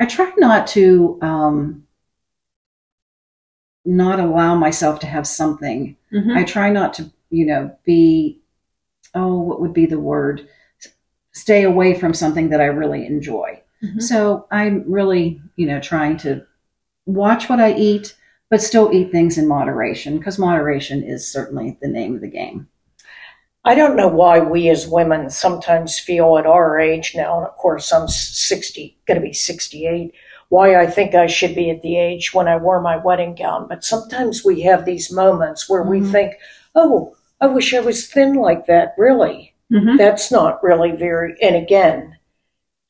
I 0.00 0.06
try 0.06 0.32
not 0.38 0.66
to 0.68 1.18
um, 1.22 1.84
not 3.84 4.20
allow 4.20 4.54
myself 4.54 5.00
to 5.00 5.06
have 5.06 5.26
something. 5.26 5.96
Mhm. 6.12 6.36
I 6.36 6.44
try 6.44 6.70
not 6.70 6.94
to, 6.94 7.10
you 7.30 7.46
know, 7.46 7.70
be. 7.84 8.38
Oh, 9.14 9.40
what 9.40 9.60
would 9.60 9.74
be 9.74 9.86
the 9.86 10.00
word? 10.00 10.48
Stay 11.32 11.64
away 11.64 11.94
from 11.94 12.14
something 12.14 12.48
that 12.50 12.60
I 12.60 12.66
really 12.66 13.06
enjoy. 13.06 13.60
Mhm. 13.82 14.00
So 14.00 14.46
I'm 14.50 14.84
really, 14.90 15.40
you 15.56 15.66
know, 15.66 15.80
trying 15.80 16.16
to 16.18 16.46
watch 17.04 17.48
what 17.48 17.60
I 17.60 17.74
eat, 17.74 18.14
but 18.48 18.62
still 18.62 18.90
eat 18.92 19.10
things 19.10 19.36
in 19.36 19.48
moderation 19.48 20.18
because 20.18 20.38
moderation 20.38 21.02
is 21.02 21.30
certainly 21.30 21.76
the 21.82 21.88
name 21.88 22.14
of 22.14 22.20
the 22.20 22.28
game. 22.28 22.68
I 23.64 23.74
don't 23.74 23.96
know 23.96 24.08
why 24.08 24.40
we 24.40 24.68
as 24.70 24.88
women 24.88 25.30
sometimes 25.30 25.98
feel 25.98 26.36
at 26.36 26.46
our 26.46 26.80
age 26.80 27.14
now, 27.14 27.38
and 27.38 27.46
of 27.46 27.54
course 27.56 27.92
I'm 27.92 28.08
60, 28.08 28.96
going 29.06 29.20
to 29.20 29.26
be 29.26 29.32
68, 29.32 30.12
why 30.52 30.76
I 30.76 30.84
think 30.86 31.14
I 31.14 31.28
should 31.28 31.54
be 31.54 31.70
at 31.70 31.80
the 31.80 31.96
age 31.98 32.34
when 32.34 32.46
I 32.46 32.58
wore 32.58 32.78
my 32.82 32.98
wedding 32.98 33.34
gown. 33.34 33.66
But 33.70 33.84
sometimes 33.84 34.44
we 34.44 34.60
have 34.60 34.84
these 34.84 35.10
moments 35.10 35.66
where 35.66 35.82
we 35.82 36.00
Mhm. 36.00 36.12
think, 36.12 36.34
oh, 36.74 37.14
I 37.40 37.46
wish 37.46 37.72
I 37.72 37.80
was 37.80 38.06
thin 38.06 38.34
like 38.34 38.66
that. 38.66 38.94
Really? 38.98 39.54
Mhm. 39.72 39.96
That's 39.96 40.30
not 40.30 40.62
really 40.62 40.90
very, 40.90 41.36
and 41.40 41.56
again, 41.56 42.16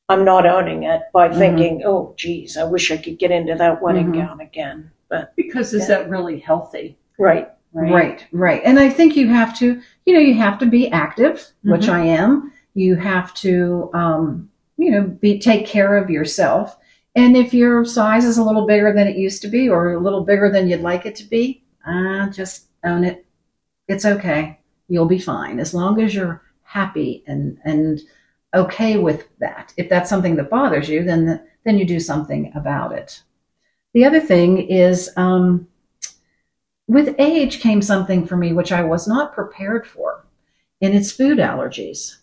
I'm 0.09 0.25
not 0.25 0.45
owning 0.45 0.83
it 0.83 1.03
by 1.13 1.29
Mhm. 1.29 1.39
thinking, 1.39 1.83
oh, 1.87 2.15
geez, 2.17 2.57
I 2.57 2.65
wish 2.65 2.91
I 2.91 2.97
could 2.97 3.21
get 3.21 3.31
into 3.31 3.55
that 3.55 3.81
wedding 3.81 4.09
Mhm. 4.09 4.15
gown 4.27 4.41
again. 4.41 4.91
But, 5.09 5.33
Because 5.37 5.73
is 5.73 5.89
Yeah. 5.89 5.99
that 5.99 6.11
really 6.11 6.41
healthy? 6.41 6.99
right. 7.17 7.49
Right. 7.75 7.93
Right, 7.93 8.27
right. 8.33 8.63
And 8.65 8.79
I 8.81 8.89
think 8.91 9.17
you 9.17 9.29
have 9.29 9.57
to, 9.61 9.81
you 10.05 10.13
know, 10.15 10.21
you 10.21 10.35
have 10.35 10.59
to 10.59 10.67
be 10.67 10.91
active, 10.91 11.53
which 11.63 11.87
Mhm. 11.87 11.93
I 11.93 12.05
am. 12.07 12.53
You 12.75 12.97
have 12.97 13.33
to, 13.35 13.89
um, 13.95 14.51
you 14.77 14.91
know, 14.91 15.03
be 15.03 15.39
take 15.39 15.65
care 15.65 15.97
of 15.97 16.11
yourself. 16.11 16.77
And 17.15 17.37
if 17.37 17.53
your 17.53 17.85
size 17.85 18.25
is 18.25 18.39
a 18.39 18.45
little 18.45 18.67
bigger 18.67 18.93
than 18.93 19.07
it 19.07 19.17
used 19.17 19.43
to 19.43 19.49
be 19.49 19.69
or 19.69 19.93
a 19.93 20.01
little 20.01 20.25
bigger 20.25 20.51
than 20.51 20.69
you'd 20.69 20.81
like 20.81 21.05
it 21.05 21.15
to 21.17 21.25
be, 21.25 21.63
uh, 21.87 22.31
just 22.31 22.69
own 22.85 23.05
it. 23.05 23.27
It's 23.89 24.05
okay. 24.05 24.59
You'll 24.89 25.07
be 25.07 25.19
fine 25.19 25.61
as 25.61 25.75
long 25.75 26.01
as 26.01 26.15
you're 26.15 26.43
happy 26.63 27.23
and, 27.27 27.59
and 27.65 28.01
okay 28.55 28.97
with 28.97 29.29
that. 29.41 29.75
If 29.77 29.89
that's 29.89 30.09
something 30.09 30.37
that 30.37 30.49
bothers 30.49 30.89
you, 30.89 31.05
then, 31.05 31.47
then 31.65 31.79
you 31.79 31.85
do 31.85 32.01
something 32.01 32.51
about 32.55 32.93
it. 32.93 33.23
The 33.93 34.07
other 34.07 34.21
thing 34.21 34.59
is, 34.71 35.11
um, 35.17 35.69
with 36.89 37.15
age 37.19 37.61
came 37.61 37.83
something 37.83 38.27
for 38.27 38.37
me 38.37 38.53
which 38.53 38.73
I 38.73 38.83
was 38.83 39.07
not 39.07 39.35
prepared 39.35 39.87
for, 39.87 40.25
and 40.81 40.95
it's 40.95 41.13
food 41.13 41.39
allergies. 41.39 42.17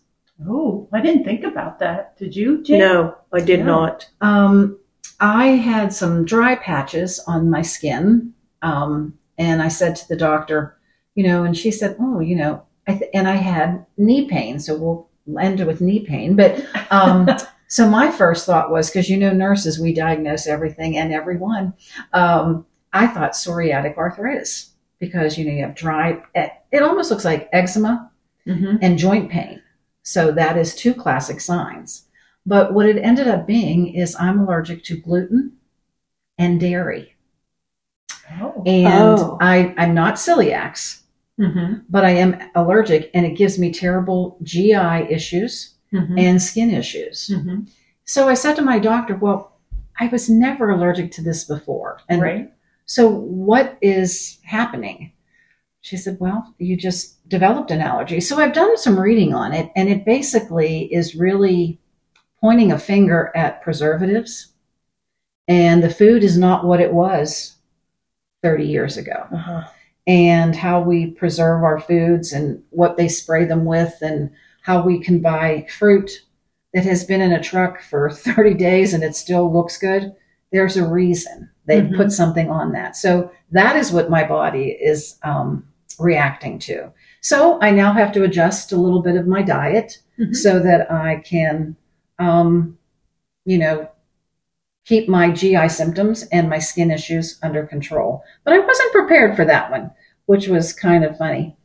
Oh, 0.47 0.88
I 0.91 1.02
didn't 1.02 1.25
think 1.25 1.43
about 1.43 1.80
that. 1.80 2.17
Did 2.17 2.36
you, 2.36 2.63
Jane? 2.63 2.80
No, 2.80 3.15
I 3.32 3.41
did 3.41 3.60
Yeah. 3.60 3.65
not. 3.65 4.10
Um, 4.21 4.79
I 5.20 5.48
had 5.48 5.94
some 5.94 6.26
dry 6.26 6.56
patches 6.56 7.20
on 7.28 7.50
my 7.50 7.62
skin, 7.62 8.34
um, 8.62 9.18
and 9.38 9.62
I 9.62 9.68
said 9.68 9.96
to 9.98 10.08
the 10.08 10.16
doctor, 10.16 10.78
you 11.16 11.24
know, 11.24 11.44
and 11.44 11.58
she 11.58 11.72
said, 11.72 11.96
"Oh, 12.00 12.20
you 12.20 12.36
know," 12.36 12.64
I 12.88 12.96
th- 12.98 13.12
and 13.14 13.28
I 13.28 13.36
had 13.36 13.86
knee 13.98 14.28
pain, 14.28 14.60
so 14.60 14.78
we'll 14.78 15.10
end 15.40 15.66
with 15.66 15.82
knee 15.82 16.00
pain. 16.06 16.36
But 16.36 16.66
um, 16.92 17.30
so 17.68 17.90
my 17.90 18.12
first 18.12 18.46
thought 18.46 18.72
was 18.72 18.90
because 18.90 19.10
you 19.10 19.18
know, 19.18 19.32
nurses 19.34 19.80
we 19.80 19.94
diagnose 19.94 20.48
everything 20.48 20.98
and 20.98 21.14
everyone. 21.14 21.74
Um, 22.14 22.66
I 22.94 23.08
thought 23.08 23.34
psoriatic 23.34 23.98
arthritis 23.98 24.72
because 25.00 25.38
you 25.38 25.46
know 25.46 25.52
you 25.52 25.64
have 25.64 25.76
dry. 25.76 26.22
It, 26.34 26.82
almost 26.82 27.12
looks 27.12 27.26
like 27.26 27.50
eczema 27.52 28.06
Mm-hmm. 28.48 28.78
and 28.82 28.98
joint 28.98 29.30
pain. 29.30 29.62
So 30.02 30.32
that 30.32 30.58
is 30.58 30.74
two 30.74 30.96
classic 30.96 31.40
signs. 31.40 32.06
But 32.50 32.74
what 32.74 32.88
it 32.92 32.98
ended 32.98 33.28
up 33.28 33.46
being 33.46 33.94
is 33.94 34.16
I'm 34.20 34.40
allergic 34.40 34.84
to 34.86 34.98
gluten 34.98 35.54
and 36.38 36.60
dairy. 36.60 37.16
Oh. 38.42 38.64
And 38.66 39.20
Oh. 39.20 39.38
I, 39.42 39.74
I'm 39.78 39.94
not 39.94 40.16
celiacs, 40.16 41.02
Mm-hmm. 41.40 41.84
but 41.90 42.04
I 42.04 42.10
am 42.26 42.36
allergic 42.54 43.10
and 43.14 43.26
it 43.26 43.38
gives 43.38 43.58
me 43.58 43.72
terrible 43.72 44.38
GI 44.44 45.08
issues 45.10 45.76
Mm-hmm. 45.94 46.20
and 46.20 46.40
skin 46.40 46.70
issues. 46.70 47.32
mm-hmm. 47.34 47.62
So 48.06 48.30
I 48.30 48.36
said 48.36 48.56
to 48.58 48.62
my 48.62 48.78
doctor, 48.78 49.16
well, 49.16 49.58
I 50.00 50.06
was 50.08 50.30
never 50.30 50.70
allergic 50.70 51.12
to 51.14 51.24
this 51.24 51.44
before. 51.46 52.00
And 52.08 52.22
right. 52.22 52.52
so 52.86 53.10
what 53.10 53.78
is 53.82 54.38
happening? 54.44 55.12
She 55.82 55.98
said, 55.98 56.18
Well, 56.20 56.54
you 56.60 56.76
just 56.78 57.28
developed 57.28 57.72
an 57.72 57.82
allergy. 57.82 58.20
So 58.22 58.38
I've 58.38 58.54
done 58.54 58.78
some 58.78 59.00
reading 59.00 59.34
on 59.34 59.52
it, 59.54 59.72
and 59.76 59.90
it 59.90 60.06
basically 60.06 60.94
is 60.94 61.16
really 61.16 61.80
pointing 62.41 62.71
a 62.71 62.80
finger 62.80 63.32
at 63.36 63.62
preservatives. 63.62 64.47
And 65.47 65.84
the 65.84 65.89
food 65.89 66.23
is 66.23 66.38
not 66.38 66.65
what 66.65 66.80
it 66.80 66.93
was 66.93 67.56
30 68.43 68.65
years 68.65 68.97
ago. 68.97 69.25
Uh-huh. 69.34 69.63
And 70.08 70.56
how 70.56 70.82
we 70.82 71.08
preserve 71.12 71.63
our 71.63 71.80
foods 71.80 72.34
and 72.34 72.62
what 72.69 72.97
they 72.97 73.08
spray 73.08 73.45
them 73.45 73.65
with, 73.65 73.93
and 74.02 74.32
how 74.62 74.82
we 74.82 74.99
can 74.99 75.19
buy 75.19 75.65
fruit 75.78 76.10
that 76.73 76.84
has 76.86 77.04
been 77.04 77.21
in 77.21 77.32
a 77.34 77.41
truck 77.43 77.82
for 77.82 78.10
30 78.12 78.54
days 78.56 78.93
and 78.93 79.04
it 79.04 79.15
still 79.15 79.52
looks 79.52 79.78
good. 79.78 80.13
There's 80.52 80.78
a 80.78 80.88
reason 80.88 81.49
they 81.65 81.82
Mhm. 81.82 81.95
put 81.95 82.12
something 82.12 82.49
on 82.49 82.71
that. 82.71 82.95
So 82.95 83.32
that 83.52 83.75
is 83.75 83.91
what 83.91 84.10
my 84.10 84.23
body 84.28 84.78
is 84.82 85.17
um, 85.23 85.67
reacting 85.99 86.58
to. 86.60 86.91
So 87.21 87.60
I 87.62 87.69
now 87.71 87.93
have 87.93 88.12
to 88.13 88.23
adjust 88.23 88.71
a 88.71 88.78
little 88.78 89.02
bit 89.02 89.15
of 89.15 89.28
my 89.28 89.41
diet 89.43 89.99
Mhm. 90.19 90.36
so 90.36 90.60
that 90.60 90.91
I 90.91 91.17
can, 91.17 91.75
um, 92.20 92.78
you 93.46 93.58
know, 93.58 93.90
keep 94.86 95.08
my 95.08 95.32
GI 95.32 95.70
symptoms 95.70 96.24
and 96.32 96.50
my 96.50 96.60
skin 96.60 96.92
issues 96.92 97.40
under 97.44 97.66
control. 97.66 98.24
But 98.44 98.54
I 98.54 98.60
wasn't 98.60 98.92
prepared 98.92 99.36
for 99.36 99.46
that 99.46 99.72
one, 99.72 99.92
which 100.26 100.48
was 100.48 100.74
kind 100.74 101.04
of 101.04 101.18
funny. 101.18 101.56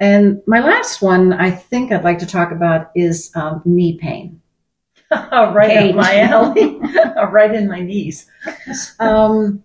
And 0.00 0.42
my 0.46 0.60
last 0.60 1.00
one 1.00 1.32
I 1.32 1.50
think 1.50 1.92
I'd 1.92 2.04
like 2.04 2.18
to 2.18 2.26
talk 2.26 2.50
about 2.50 2.90
is 2.94 3.30
um, 3.34 3.62
knee 3.64 3.96
pain. 3.98 4.40
right 5.10 5.70
Pain. 5.70 5.90
up 5.90 5.96
my 5.96 6.20
alley. 6.20 6.80
right 7.30 7.54
in 7.54 7.68
my 7.68 7.80
knees. 7.80 8.26
Um, 8.98 9.62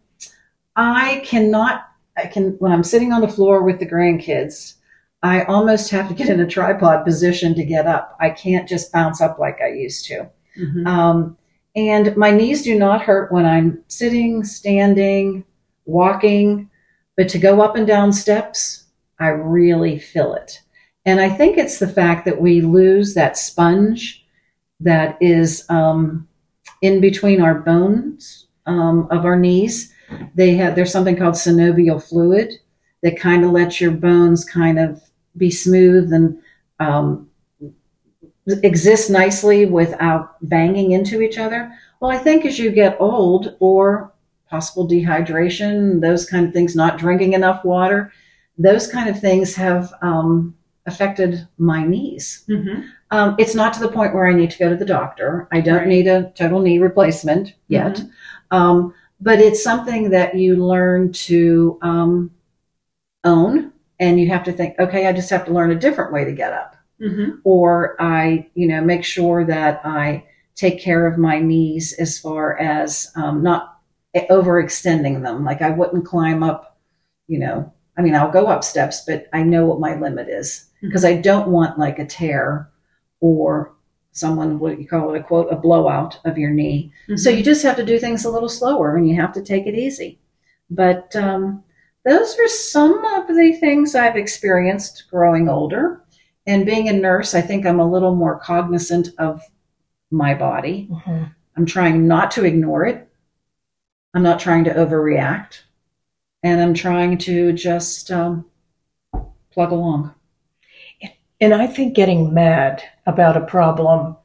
I 0.76 1.24
cannot, 1.26 1.90
I 2.16 2.28
can, 2.28 2.52
when 2.60 2.72
I'm 2.72 2.84
sitting 2.84 3.12
on 3.12 3.22
the 3.22 3.28
floor 3.28 3.64
with 3.64 3.80
the 3.80 3.86
grandkids, 3.88 4.76
I 5.22 5.44
almost 5.44 5.92
have 5.92 6.08
to 6.08 6.14
get 6.14 6.30
in 6.30 6.40
a 6.40 6.48
tripod 6.48 7.04
position 7.06 7.54
to 7.56 7.66
get 7.66 7.88
up. 7.88 8.16
I 8.20 8.30
can't 8.30 8.68
just 8.68 8.92
bounce 8.92 9.22
up 9.22 9.38
like 9.38 9.60
I 9.62 9.70
used 9.70 10.06
to. 10.06 10.30
Mhm. 10.58 10.88
Um, 10.88 11.38
and 11.76 12.16
my 12.16 12.32
knees 12.32 12.64
do 12.64 12.78
not 12.78 13.02
hurt 13.02 13.32
when 13.32 13.46
I'm 13.46 13.84
sitting, 13.88 14.44
standing, 14.44 15.44
walking, 15.86 16.70
but 17.18 17.30
to 17.30 17.38
go 17.38 17.62
up 17.62 17.76
and 17.76 17.86
down 17.86 18.14
steps, 18.14 18.86
I 19.20 19.28
really 19.28 20.00
feel 20.00 20.34
it. 20.34 20.62
And 21.06 21.20
I 21.20 21.30
think 21.30 21.58
it's 21.58 21.80
the 21.80 21.88
fact 21.88 22.26
that 22.26 22.42
we 22.42 22.62
lose 22.62 23.14
that 23.14 23.38
sponge 23.38 24.26
that 24.80 25.18
is 25.20 25.66
um, 25.70 26.28
in 26.82 27.02
between 27.02 27.42
our 27.42 27.56
bones 27.56 28.48
um, 28.66 29.08
of 29.12 29.26
our 29.26 29.38
knees. 29.38 29.94
They 30.36 30.56
have 30.56 30.76
there's 30.76 30.92
something 30.92 31.18
called 31.18 31.36
synovial 31.36 32.02
fluid 32.02 32.54
that 33.04 33.20
kind 33.20 33.44
of 33.44 33.52
lets 33.52 33.80
your 33.80 33.92
bones 33.92 34.46
kind 34.46 34.80
of 34.80 35.02
be 35.40 35.50
smooth 35.50 36.14
and 36.14 36.38
um, 36.80 37.28
exist 38.64 39.10
nicely 39.10 39.66
without 39.66 40.36
banging 40.48 40.92
into 40.92 41.22
each 41.22 41.38
other. 41.38 41.72
Well, 42.00 42.12
I 42.12 42.18
think 42.18 42.46
as 42.46 42.60
you 42.60 42.72
get 42.72 42.98
old 43.00 43.56
or 43.60 44.12
possible 44.50 44.88
dehydration, 44.88 46.02
those 46.02 46.26
kind 46.26 46.46
of 46.48 46.54
things, 46.54 46.76
not 46.76 46.98
drinking 46.98 47.34
enough 47.34 47.64
water, 47.64 48.12
those 48.58 48.88
kind 48.88 49.10
of 49.10 49.20
things 49.20 49.56
have 49.56 49.94
um, 50.02 50.56
affected 50.86 51.48
my 51.58 51.86
knees. 51.86 52.44
Mhm. 52.50 52.86
Um, 53.12 53.36
it's 53.38 53.56
not 53.56 53.74
to 53.74 53.80
the 53.80 53.92
point 53.92 54.14
where 54.14 54.28
I 54.28 54.34
need 54.34 54.52
to 54.52 54.60
go 54.60 54.70
to 54.70 54.76
the 54.76 54.86
doctor. 54.86 55.48
I 55.52 55.62
don't 55.62 55.80
Right. 55.80 55.88
need 55.88 56.08
a 56.08 56.32
total 56.36 56.60
knee 56.60 56.80
replacement 56.80 57.54
yet. 57.68 58.02
Um, 58.52 58.94
but 59.22 59.40
it's 59.40 59.64
something 59.64 60.10
that 60.12 60.36
you 60.36 60.56
learn 60.56 61.12
to 61.12 61.78
um, 61.82 62.32
own, 63.24 63.72
and 64.00 64.20
you 64.20 64.28
have 64.30 64.44
to 64.46 64.52
think, 64.52 64.76
okay, 64.80 65.08
I 65.08 65.14
just 65.14 65.30
have 65.30 65.46
to 65.46 65.54
learn 65.54 65.72
a 65.72 65.76
different 65.80 66.14
way 66.14 66.24
to 66.26 66.32
get 66.32 66.54
up 66.54 66.76
Mhm. 67.02 67.40
or 67.44 67.96
I, 68.00 68.48
you 68.56 68.68
know, 68.68 68.82
make 68.82 69.04
sure 69.04 69.46
that 69.46 69.82
I 69.86 70.24
take 70.56 70.80
care 70.82 71.08
of 71.08 71.18
my 71.18 71.40
knees 71.40 71.94
as 72.00 72.20
far 72.20 72.58
as 72.58 73.12
um, 73.16 73.42
not 73.44 73.78
overextending 74.30 75.24
them. 75.24 75.44
Like 75.46 75.62
I 75.62 75.70
wouldn't 75.70 76.06
climb 76.06 76.44
up, 76.44 76.78
you 77.28 77.40
know, 77.40 77.72
I 77.98 78.02
mean, 78.02 78.16
I'll 78.16 78.32
go 78.32 78.48
up 78.48 78.64
steps, 78.64 79.04
but 79.06 79.28
I 79.34 79.44
know 79.44 79.66
what 79.66 79.80
my 79.80 79.96
limit 79.96 80.30
is 80.30 80.66
because 80.82 81.04
I 81.06 81.16
don't 81.16 81.50
want 81.50 81.78
like 81.78 82.00
a 82.00 82.06
tear 82.06 82.70
or 83.20 83.74
someone, 84.12 84.60
what 84.60 84.80
you 84.80 84.88
call 84.88 85.14
it, 85.14 85.20
a 85.20 85.24
quote, 85.24 85.48
a 85.52 85.56
blowout 85.56 86.20
of 86.26 86.38
your 86.38 86.50
knee. 86.52 86.92
So 87.16 87.30
you 87.30 87.44
just 87.44 87.64
have 87.64 87.76
to 87.78 87.86
do 87.86 88.00
things 88.00 88.26
a 88.26 88.30
little 88.32 88.50
slower 88.50 88.96
and 88.96 89.08
you 89.08 89.16
have 89.22 89.34
to 89.34 89.42
take 89.42 89.68
it 89.68 89.76
easy. 89.76 90.20
But 90.70 91.16
um, 91.16 91.64
those 92.10 92.38
are 92.40 92.48
some 92.48 93.06
of 93.06 93.28
the 93.28 93.54
things 93.60 93.94
I've 93.94 94.16
experienced 94.16 95.06
growing 95.12 95.48
older. 95.48 96.04
And 96.48 96.66
being 96.66 96.90
a 96.90 96.94
nurse, 96.94 97.36
I 97.36 97.42
think 97.42 97.66
I'm 97.66 97.80
a 97.80 97.90
little 97.90 98.16
more 98.16 98.40
cognizant 98.40 99.10
of 99.20 99.42
my 100.10 100.34
body. 100.34 100.90
Mhm. 100.92 101.30
I'm 101.56 101.66
trying 101.68 102.08
not 102.08 102.32
to 102.32 102.46
ignore 102.46 102.86
it. 102.86 103.08
I'm 104.16 104.24
not 104.24 104.40
trying 104.40 104.64
to 104.64 104.74
overreact. 104.74 105.62
And 106.42 106.60
I'm 106.62 106.74
trying 106.74 107.20
to 107.20 107.54
just 107.54 108.10
um, 108.10 108.46
plug 109.52 109.72
along. 109.72 110.16
And 111.40 111.54
I 111.54 111.68
think 111.68 111.96
getting 111.96 112.34
mad 112.34 112.82
about 113.06 113.38
a 113.38 113.46
problem 113.46 114.18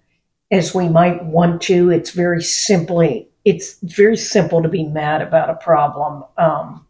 as 0.51 0.75
we 0.75 0.89
might 0.89 1.23
want 1.25 1.61
to, 1.63 1.91
it's 1.91 2.11
very 2.13 2.43
simply, 2.43 3.29
it's 3.45 3.79
very 3.83 4.17
simple 4.17 4.63
to 4.63 4.69
be 4.69 4.85
mad 4.85 5.21
about 5.21 5.51
a 5.51 5.55
problem. 5.55 6.25
Um, 6.39 6.84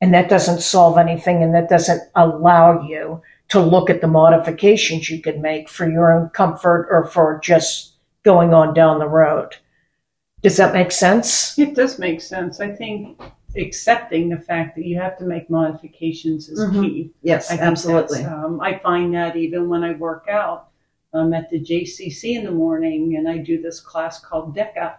and 0.00 0.14
that 0.14 0.28
doesn't 0.28 0.60
solve 0.60 0.98
anything 0.98 1.42
and 1.42 1.54
that 1.54 1.68
doesn't 1.68 2.02
allow 2.14 2.82
you 2.82 3.20
to 3.48 3.60
look 3.60 3.88
at 3.90 4.00
the 4.00 4.06
modifications 4.06 5.08
you 5.10 5.20
can 5.20 5.40
make 5.40 5.68
for 5.68 5.88
your 5.90 6.12
own 6.12 6.28
comfort 6.30 6.86
or 6.90 7.06
for 7.08 7.40
just 7.42 7.94
going 8.22 8.52
on 8.52 8.74
down 8.74 8.98
the 8.98 9.08
road. 9.08 9.56
Does 10.42 10.56
that 10.58 10.74
make 10.74 10.92
sense? 10.92 11.58
It 11.58 11.74
does 11.74 11.98
make 11.98 12.20
sense. 12.20 12.60
I 12.60 12.70
think 12.70 13.20
accepting 13.56 14.28
the 14.28 14.38
fact 14.38 14.76
that 14.76 14.84
you 14.84 14.98
have 14.98 15.16
to 15.18 15.24
make 15.24 15.50
modifications 15.50 16.48
is 16.48 16.60
Mhm. 16.60 16.80
key. 16.82 17.10
Yes, 17.22 17.50
I 17.50 17.56
absolutely. 17.56 18.22
Um, 18.22 18.60
I 18.60 18.78
find 18.78 19.14
that 19.14 19.34
even 19.34 19.68
when 19.68 19.82
I 19.82 19.92
work 19.94 20.26
out 20.30 20.66
um, 21.14 21.32
at 21.32 21.48
the 21.48 21.58
JCC 21.58 22.34
in 22.36 22.44
the 22.44 22.50
morning, 22.50 23.16
and 23.16 23.26
I 23.26 23.38
do 23.38 23.60
this 23.62 23.80
class 23.80 24.20
called 24.20 24.54
DECA, 24.54 24.92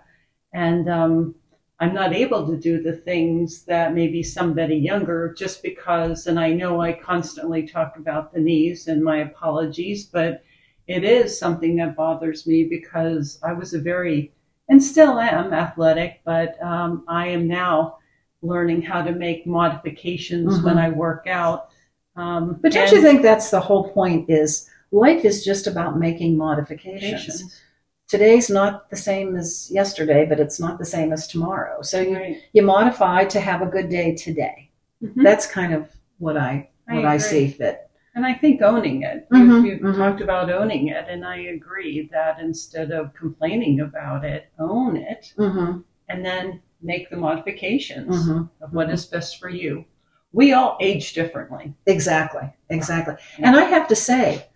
and 0.54 0.90
um, 0.90 1.36
I'm 1.82 1.94
not 1.94 2.14
able 2.14 2.46
to 2.48 2.58
do 2.58 2.82
the 2.82 2.94
things 2.94 3.64
that 3.64 3.94
maybe 3.94 4.22
somebody 4.22 4.76
younger 4.76 5.34
just 5.38 5.64
because, 5.64 6.28
and 6.28 6.38
I 6.40 6.52
know 6.52 6.82
I 6.82 6.92
constantly 6.92 7.66
talk 7.68 7.96
about 7.98 8.34
the 8.34 8.40
knees 8.42 8.88
and 8.88 9.02
my 9.04 9.18
apologies, 9.20 10.06
but 10.06 10.44
it 10.88 11.04
is 11.06 11.38
something 11.40 11.78
that 11.78 11.96
bothers 11.96 12.46
me 12.46 12.66
because 12.66 13.40
I 13.44 13.54
was 13.54 13.74
a 13.74 13.80
very 13.80 14.32
and 14.68 14.84
still 14.84 15.20
am 15.20 15.52
athletic, 15.54 16.22
but 16.26 16.62
um, 16.62 17.04
I 17.08 17.28
am 17.30 17.48
now 17.48 17.98
learning 18.44 18.82
how 18.84 19.02
to 19.02 19.12
make 19.12 19.48
modifications 19.48 20.60
Mhm. 20.60 20.64
when 20.64 20.78
I 20.78 20.90
work 20.90 21.26
out. 21.28 21.70
Um, 22.16 22.60
But 22.62 22.74
don't 22.74 22.84
and 22.84 22.92
you 22.92 23.02
think 23.02 23.22
that's 23.22 23.50
the 23.50 23.60
whole 23.60 23.90
point? 23.90 24.30
Is 24.30 24.70
life 24.92 25.26
is 25.26 25.44
just 25.44 25.66
about 25.66 25.98
making 26.00 26.38
modifications. 26.38 27.02
patience. 27.42 27.62
Today's 28.10 28.50
not 28.50 28.90
the 28.90 28.96
same 28.96 29.36
as 29.36 29.70
yesterday, 29.72 30.26
but 30.26 30.40
it's 30.40 30.60
not 30.60 30.80
the 30.80 30.86
same 30.86 31.14
as 31.14 31.28
tomorrow. 31.28 31.82
So 31.84 32.02
you, 32.02 32.16
Right. 32.18 32.38
you 32.54 32.64
modify 32.64 33.26
to 33.26 33.40
have 33.40 33.62
a 33.62 33.68
good 33.68 33.88
day 33.90 34.16
today. 34.16 34.72
Mhm. 35.04 35.24
That's 35.24 35.46
kind 35.46 35.74
of 35.76 35.90
what 36.18 36.36
I 36.36 36.70
I 36.88 36.96
what 36.96 37.06
I, 37.06 37.14
agree. 37.16 37.28
see 37.28 37.48
fit. 37.50 37.88
And 38.16 38.26
I 38.26 38.34
think 38.34 38.64
owning 38.64 39.04
it. 39.04 39.28
Mhm, 39.30 39.64
You, 39.64 39.72
you 39.74 39.80
mhm. 39.80 39.96
talked 39.96 40.22
about 40.22 40.50
owning 40.52 40.88
it, 40.88 41.06
and 41.08 41.24
I 41.24 41.38
agree 41.38 42.10
that 42.12 42.40
instead 42.40 42.92
of 42.92 43.14
complaining 43.14 43.80
about 43.82 44.26
it, 44.26 44.48
own 44.58 44.98
it 44.98 45.32
Mm-hmm, 45.38 45.82
and 46.10 46.26
then 46.26 46.62
make 46.82 47.10
the 47.12 47.16
modifications 47.18 48.16
mm-hmm. 48.28 48.44
of 48.64 48.74
what 48.74 48.90
is 48.90 49.06
best 49.06 49.40
for 49.40 49.50
you. 49.50 49.86
We 50.34 50.54
all 50.54 50.78
age 50.82 51.14
differently. 51.14 51.76
Exactly, 51.86 52.50
exactly. 52.70 53.16
And 53.38 53.56
I 53.56 53.66
have 53.66 53.88
to 53.90 53.96
say, 53.96 54.48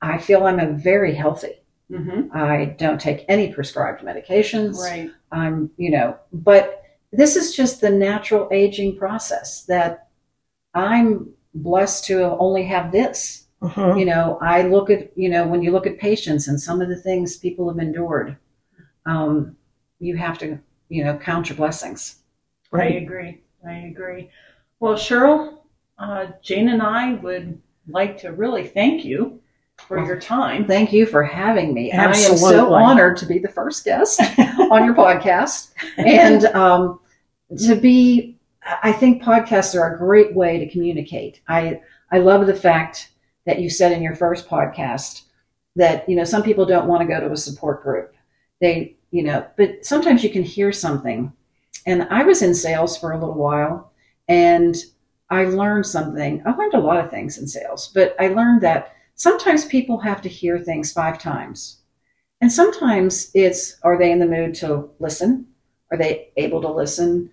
I 0.00 0.18
feel 0.18 0.44
I'm 0.46 0.60
a 0.60 0.70
very 0.72 1.14
healthy. 1.14 1.54
Mm-hmm. 1.90 2.36
I 2.36 2.76
don't 2.78 3.00
take 3.00 3.24
any 3.28 3.52
prescribed 3.52 4.02
medications. 4.02 4.78
Right. 4.78 5.10
I'm, 5.32 5.70
you 5.76 5.90
know, 5.90 6.16
but 6.32 6.84
this 7.12 7.36
is 7.36 7.54
just 7.54 7.80
the 7.80 7.90
natural 7.90 8.48
aging 8.52 8.96
process 8.96 9.64
that 9.64 10.08
I'm 10.74 11.30
blessed 11.54 12.04
to 12.06 12.22
only 12.38 12.64
have 12.64 12.92
this. 12.92 13.46
Mhm. 13.60 13.98
You 13.98 14.06
know, 14.06 14.38
I 14.40 14.62
look 14.62 14.88
at, 14.88 15.16
you 15.18 15.28
know, 15.28 15.46
when 15.46 15.62
you 15.62 15.70
look 15.70 15.86
at 15.86 15.98
patients 15.98 16.48
and 16.48 16.60
some 16.60 16.80
of 16.80 16.88
the 16.88 16.96
things 16.96 17.36
people 17.36 17.68
have 17.68 17.78
endured, 17.78 18.36
um, 19.04 19.56
you 19.98 20.16
have 20.16 20.38
to, 20.38 20.58
you 20.88 21.04
know, 21.04 21.18
count 21.18 21.48
your 21.48 21.56
blessings. 21.56 22.22
I 22.72 22.84
agree. 22.84 23.42
I 23.66 23.72
agree. 23.72 24.30
Well, 24.78 24.94
Cheryl, 24.94 25.58
uh, 25.98 26.28
Jane 26.40 26.68
and 26.68 26.80
I 26.82 27.14
would 27.14 27.60
like 27.88 28.18
to 28.18 28.32
really 28.32 28.66
thank 28.66 29.04
you 29.04 29.39
for 29.86 30.04
your 30.04 30.18
time. 30.18 30.66
Thank 30.66 30.92
you 30.92 31.06
for 31.06 31.22
having 31.22 31.74
me. 31.74 31.92
I 31.92 32.04
am 32.04 32.14
so 32.14 32.72
honored 32.72 33.16
to 33.18 33.26
be 33.26 33.38
the 33.38 33.48
first 33.48 33.84
guest 33.84 34.20
on 34.70 34.84
your 34.84 34.94
podcast 34.94 35.72
and 35.96 36.44
um, 36.46 37.00
to 37.58 37.74
be. 37.74 38.36
I 38.82 38.92
think 38.92 39.22
podcasts 39.22 39.74
are 39.74 39.94
a 39.94 39.98
great 39.98 40.34
way 40.34 40.58
to 40.58 40.70
communicate. 40.70 41.40
I 41.48 41.80
I 42.12 42.18
love 42.18 42.46
the 42.46 42.54
fact 42.54 43.10
that 43.46 43.60
you 43.60 43.70
said 43.70 43.92
in 43.92 44.02
your 44.02 44.14
first 44.14 44.48
podcast 44.48 45.22
that 45.76 46.08
you 46.08 46.16
know 46.16 46.24
some 46.24 46.42
people 46.42 46.66
don't 46.66 46.86
want 46.86 47.00
to 47.00 47.08
go 47.08 47.20
to 47.20 47.32
a 47.32 47.36
support 47.36 47.82
group. 47.82 48.14
They 48.60 48.96
you 49.10 49.22
know, 49.24 49.46
but 49.56 49.84
sometimes 49.84 50.22
you 50.22 50.30
can 50.30 50.42
hear 50.42 50.72
something. 50.72 51.32
And 51.86 52.06
I 52.10 52.22
was 52.22 52.42
in 52.42 52.54
sales 52.54 52.96
for 52.96 53.12
a 53.12 53.18
little 53.18 53.34
while, 53.34 53.92
and 54.28 54.76
I 55.30 55.44
learned 55.44 55.86
something. 55.86 56.42
I 56.44 56.54
learned 56.54 56.74
a 56.74 56.80
lot 56.80 57.02
of 57.02 57.10
things 57.10 57.38
in 57.38 57.48
sales, 57.48 57.90
but 57.94 58.14
I 58.20 58.28
learned 58.28 58.60
that 58.62 58.94
sometimes 59.20 59.66
people 59.66 59.98
have 59.98 60.22
to 60.22 60.30
hear 60.30 60.58
things 60.58 60.94
five 60.94 61.18
times. 61.18 61.82
And 62.40 62.50
sometimes 62.50 63.30
it's 63.34 63.76
are 63.82 63.98
they 63.98 64.10
in 64.10 64.18
the 64.18 64.26
mood 64.26 64.54
to 64.56 64.88
listen? 64.98 65.46
Are 65.90 65.98
they 65.98 66.30
able 66.38 66.62
to 66.62 66.72
listen? 66.72 67.30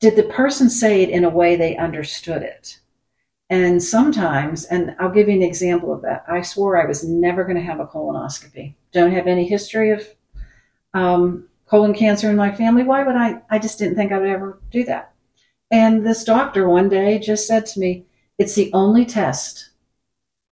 Did 0.00 0.16
the 0.16 0.24
person 0.24 0.68
say 0.68 1.00
it 1.00 1.10
in 1.10 1.22
a 1.22 1.30
way 1.30 1.54
they 1.54 1.76
understood 1.76 2.42
it? 2.42 2.80
And 3.48 3.80
sometimes, 3.80 4.64
and 4.64 4.96
I'll 4.98 5.12
give 5.12 5.28
you 5.28 5.36
an 5.36 5.42
example 5.42 5.92
of 5.92 6.02
that. 6.02 6.24
I 6.26 6.42
swore 6.42 6.82
I 6.82 6.86
was 6.86 7.04
never 7.04 7.44
going 7.44 7.56
to 7.56 7.62
have 7.62 7.78
a 7.78 7.86
colonoscopy. 7.86 8.74
Don't 8.90 9.12
have 9.12 9.28
any 9.28 9.46
history 9.46 9.90
of 9.90 10.04
um, 10.92 11.48
colon 11.66 11.94
cancer 11.94 12.30
in 12.30 12.36
my 12.36 12.50
family. 12.50 12.82
Why 12.82 13.04
would 13.04 13.14
I? 13.14 13.40
I 13.48 13.60
just 13.60 13.78
didn't 13.78 13.94
think 13.94 14.10
I 14.10 14.18
would 14.18 14.28
ever 14.28 14.60
do 14.72 14.82
that. 14.86 15.12
And 15.70 16.04
this 16.04 16.24
doctor 16.24 16.68
one 16.68 16.88
day 16.88 17.20
just 17.20 17.46
said 17.46 17.64
to 17.66 17.78
me, 17.78 18.06
It's 18.38 18.56
the 18.56 18.72
only 18.72 19.06
test 19.06 19.68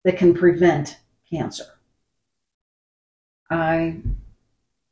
that 0.09 0.17
can 0.17 0.33
prevent 0.33 0.97
cancer. 1.29 1.65
I 3.51 3.97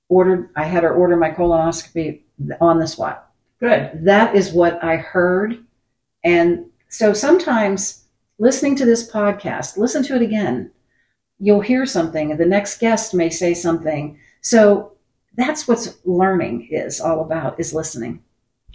ordered, 0.09 0.51
I 0.55 0.63
had 0.63 0.83
her 0.83 0.93
order 0.93 1.15
my 1.15 1.31
colonoscopy 1.31 2.21
on 2.61 2.77
the 2.77 2.85
spot. 2.85 3.31
Good. 3.59 4.05
That 4.05 4.35
is 4.35 4.51
what 4.51 4.83
I 4.83 4.97
heard. 4.97 5.65
And 6.23 6.67
so 6.89 7.13
sometimes 7.13 8.05
listening 8.37 8.75
to 8.75 8.85
this 8.85 9.11
podcast, 9.11 9.77
listen 9.77 10.03
to 10.03 10.15
it 10.15 10.21
again. 10.21 10.69
You'll 11.39 11.61
hear 11.61 11.87
something, 11.87 12.29
and 12.29 12.39
the 12.39 12.45
next 12.45 12.79
guest 12.79 13.15
may 13.15 13.31
say 13.31 13.55
something. 13.55 14.19
So 14.41 14.91
that's 15.35 15.67
what 15.67 15.97
learning 16.05 16.67
is 16.69 17.01
all 17.01 17.21
about, 17.21 17.59
is 17.59 17.73
listening. 17.73 18.21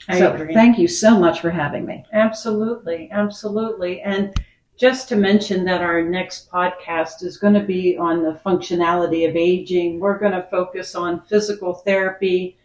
I 0.09 0.18
so 0.18 0.33
agree. 0.33 0.55
thank 0.55 0.76
you 0.76 0.88
so 0.88 1.16
much 1.16 1.40
for 1.40 1.50
having 1.50 1.87
me. 1.87 2.05
Absolutely, 2.12 3.09
absolutely. 3.12 4.00
And 4.00 4.35
just 4.79 5.09
to 5.09 5.17
mention 5.17 5.65
that 5.65 5.83
our 5.83 6.03
next 6.03 6.51
podcast 6.51 7.23
is 7.23 7.37
going 7.37 7.55
to 7.55 7.61
be 7.61 7.97
on 7.97 8.23
the 8.23 8.41
functionality 8.45 9.29
of 9.29 9.37
aging. 9.37 10.01
We're 10.01 10.19
going 10.19 10.33
to 10.33 10.49
focus 10.51 10.95
on 10.95 11.21
physical 11.21 11.75
therapy, 11.75 12.59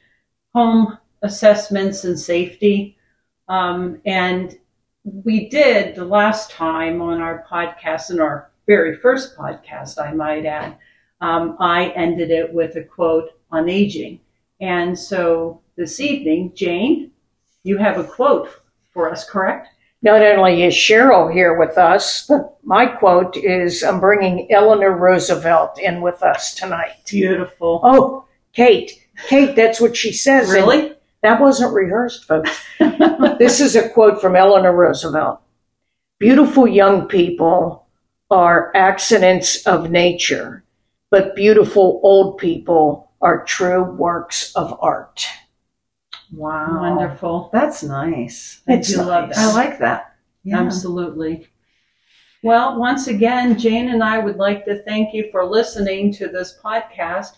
home 0.53 0.97
assessments, 1.21 2.03
and 2.03 2.19
safety. 2.19 2.97
Um, 3.47 4.01
and 4.05 4.57
we 5.03 5.49
did 5.49 5.95
the 5.95 6.05
last 6.05 6.51
time 6.51 7.01
on 7.01 7.21
our 7.21 7.45
podcast, 7.49 8.11
in 8.11 8.19
our 8.19 8.51
very 8.65 8.95
first 8.97 9.37
podcast, 9.37 10.01
I 10.01 10.13
might 10.13 10.45
add, 10.45 10.77
um, 11.21 11.55
I 11.59 11.89
ended 11.89 12.31
it 12.31 12.53
with 12.53 12.75
a 12.75 12.83
quote 12.83 13.29
on 13.51 13.69
aging. 13.69 14.19
And 14.59 14.97
so 14.97 15.61
this 15.75 15.99
evening, 15.99 16.53
Jane, 16.55 17.11
you 17.63 17.77
have 17.77 17.97
a 17.97 18.03
quote 18.03 18.49
for 18.91 19.09
us, 19.09 19.27
correct? 19.29 19.69
Not 20.01 20.21
only 20.21 20.63
is 20.63 20.75
Cheryl 20.75 21.31
here 21.31 21.57
with 21.57 21.77
us, 21.77 22.27
but 22.27 22.57
my 22.63 22.85
quote 22.85 23.35
is 23.35 23.83
I'm 23.83 23.99
bringing 23.99 24.51
Eleanor 24.51 24.95
Roosevelt 24.95 25.79
in 25.79 26.01
with 26.01 26.21
us 26.21 26.53
tonight. 26.53 27.03
Beautiful. 27.09 27.81
Oh, 27.83 28.25
Kate. 28.53 28.91
Kate, 29.27 29.55
that's 29.55 29.81
what 29.81 29.97
she 29.97 30.13
says. 30.13 30.51
Really? 30.51 30.93
That 31.23 31.41
wasn't 31.41 31.73
rehearsed, 31.73 32.25
folks. 32.25 32.63
this 33.39 33.59
is 33.59 33.75
a 33.75 33.89
quote 33.89 34.21
from 34.21 34.35
Eleanor 34.35 34.75
Roosevelt. 34.75 35.41
Beautiful 36.19 36.67
young 36.67 37.07
people 37.07 37.87
are 38.29 38.71
accidents 38.75 39.65
of 39.65 39.89
nature, 39.89 40.63
but 41.09 41.35
beautiful 41.35 41.99
old 42.03 42.37
people 42.37 43.11
are 43.21 43.43
true 43.45 43.83
works 43.83 44.51
of 44.55 44.77
art. 44.79 45.25
Wow. 46.31 46.79
Wonderful. 46.81 47.49
That's 47.53 47.83
nice. 47.83 48.61
It's 48.67 48.93
do 48.93 49.01
love 49.01 49.29
nice. 49.29 49.37
I 49.37 49.53
like 49.53 49.79
that. 49.79 50.15
Yeah. 50.43 50.59
Absolutely. 50.61 51.47
Well, 52.43 52.79
once 52.79 53.07
again, 53.07 53.57
Jane 53.57 53.89
and 53.89 54.03
I 54.03 54.19
would 54.19 54.37
like 54.37 54.65
to 54.65 54.83
thank 54.83 55.13
you 55.13 55.29
for 55.31 55.45
listening 55.45 56.13
to 56.13 56.27
this 56.27 56.59
podcast. 56.63 57.37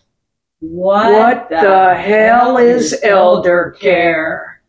What, 0.60 1.12
What 1.14 1.50
the 1.50 1.96
hell 1.96 2.58
is 2.58 3.00
elder 3.02 3.76
care? 3.80 4.62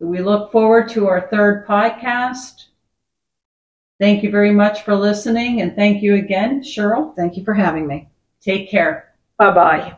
We 0.00 0.20
look 0.20 0.52
forward 0.52 0.90
to 0.90 1.08
our 1.08 1.28
third 1.28 1.66
podcast. 1.66 2.66
Thank 3.98 4.22
you 4.22 4.30
very 4.30 4.52
much 4.52 4.82
for 4.82 4.94
listening, 4.94 5.60
and 5.60 5.74
thank 5.74 6.02
you 6.02 6.14
again, 6.14 6.62
Cheryl. 6.62 7.16
Thank 7.16 7.36
you 7.36 7.44
for 7.44 7.54
having 7.54 7.86
me. 7.86 8.08
Take 8.40 8.70
care. 8.70 9.14
Bye 9.38 9.50
bye. 9.50 9.96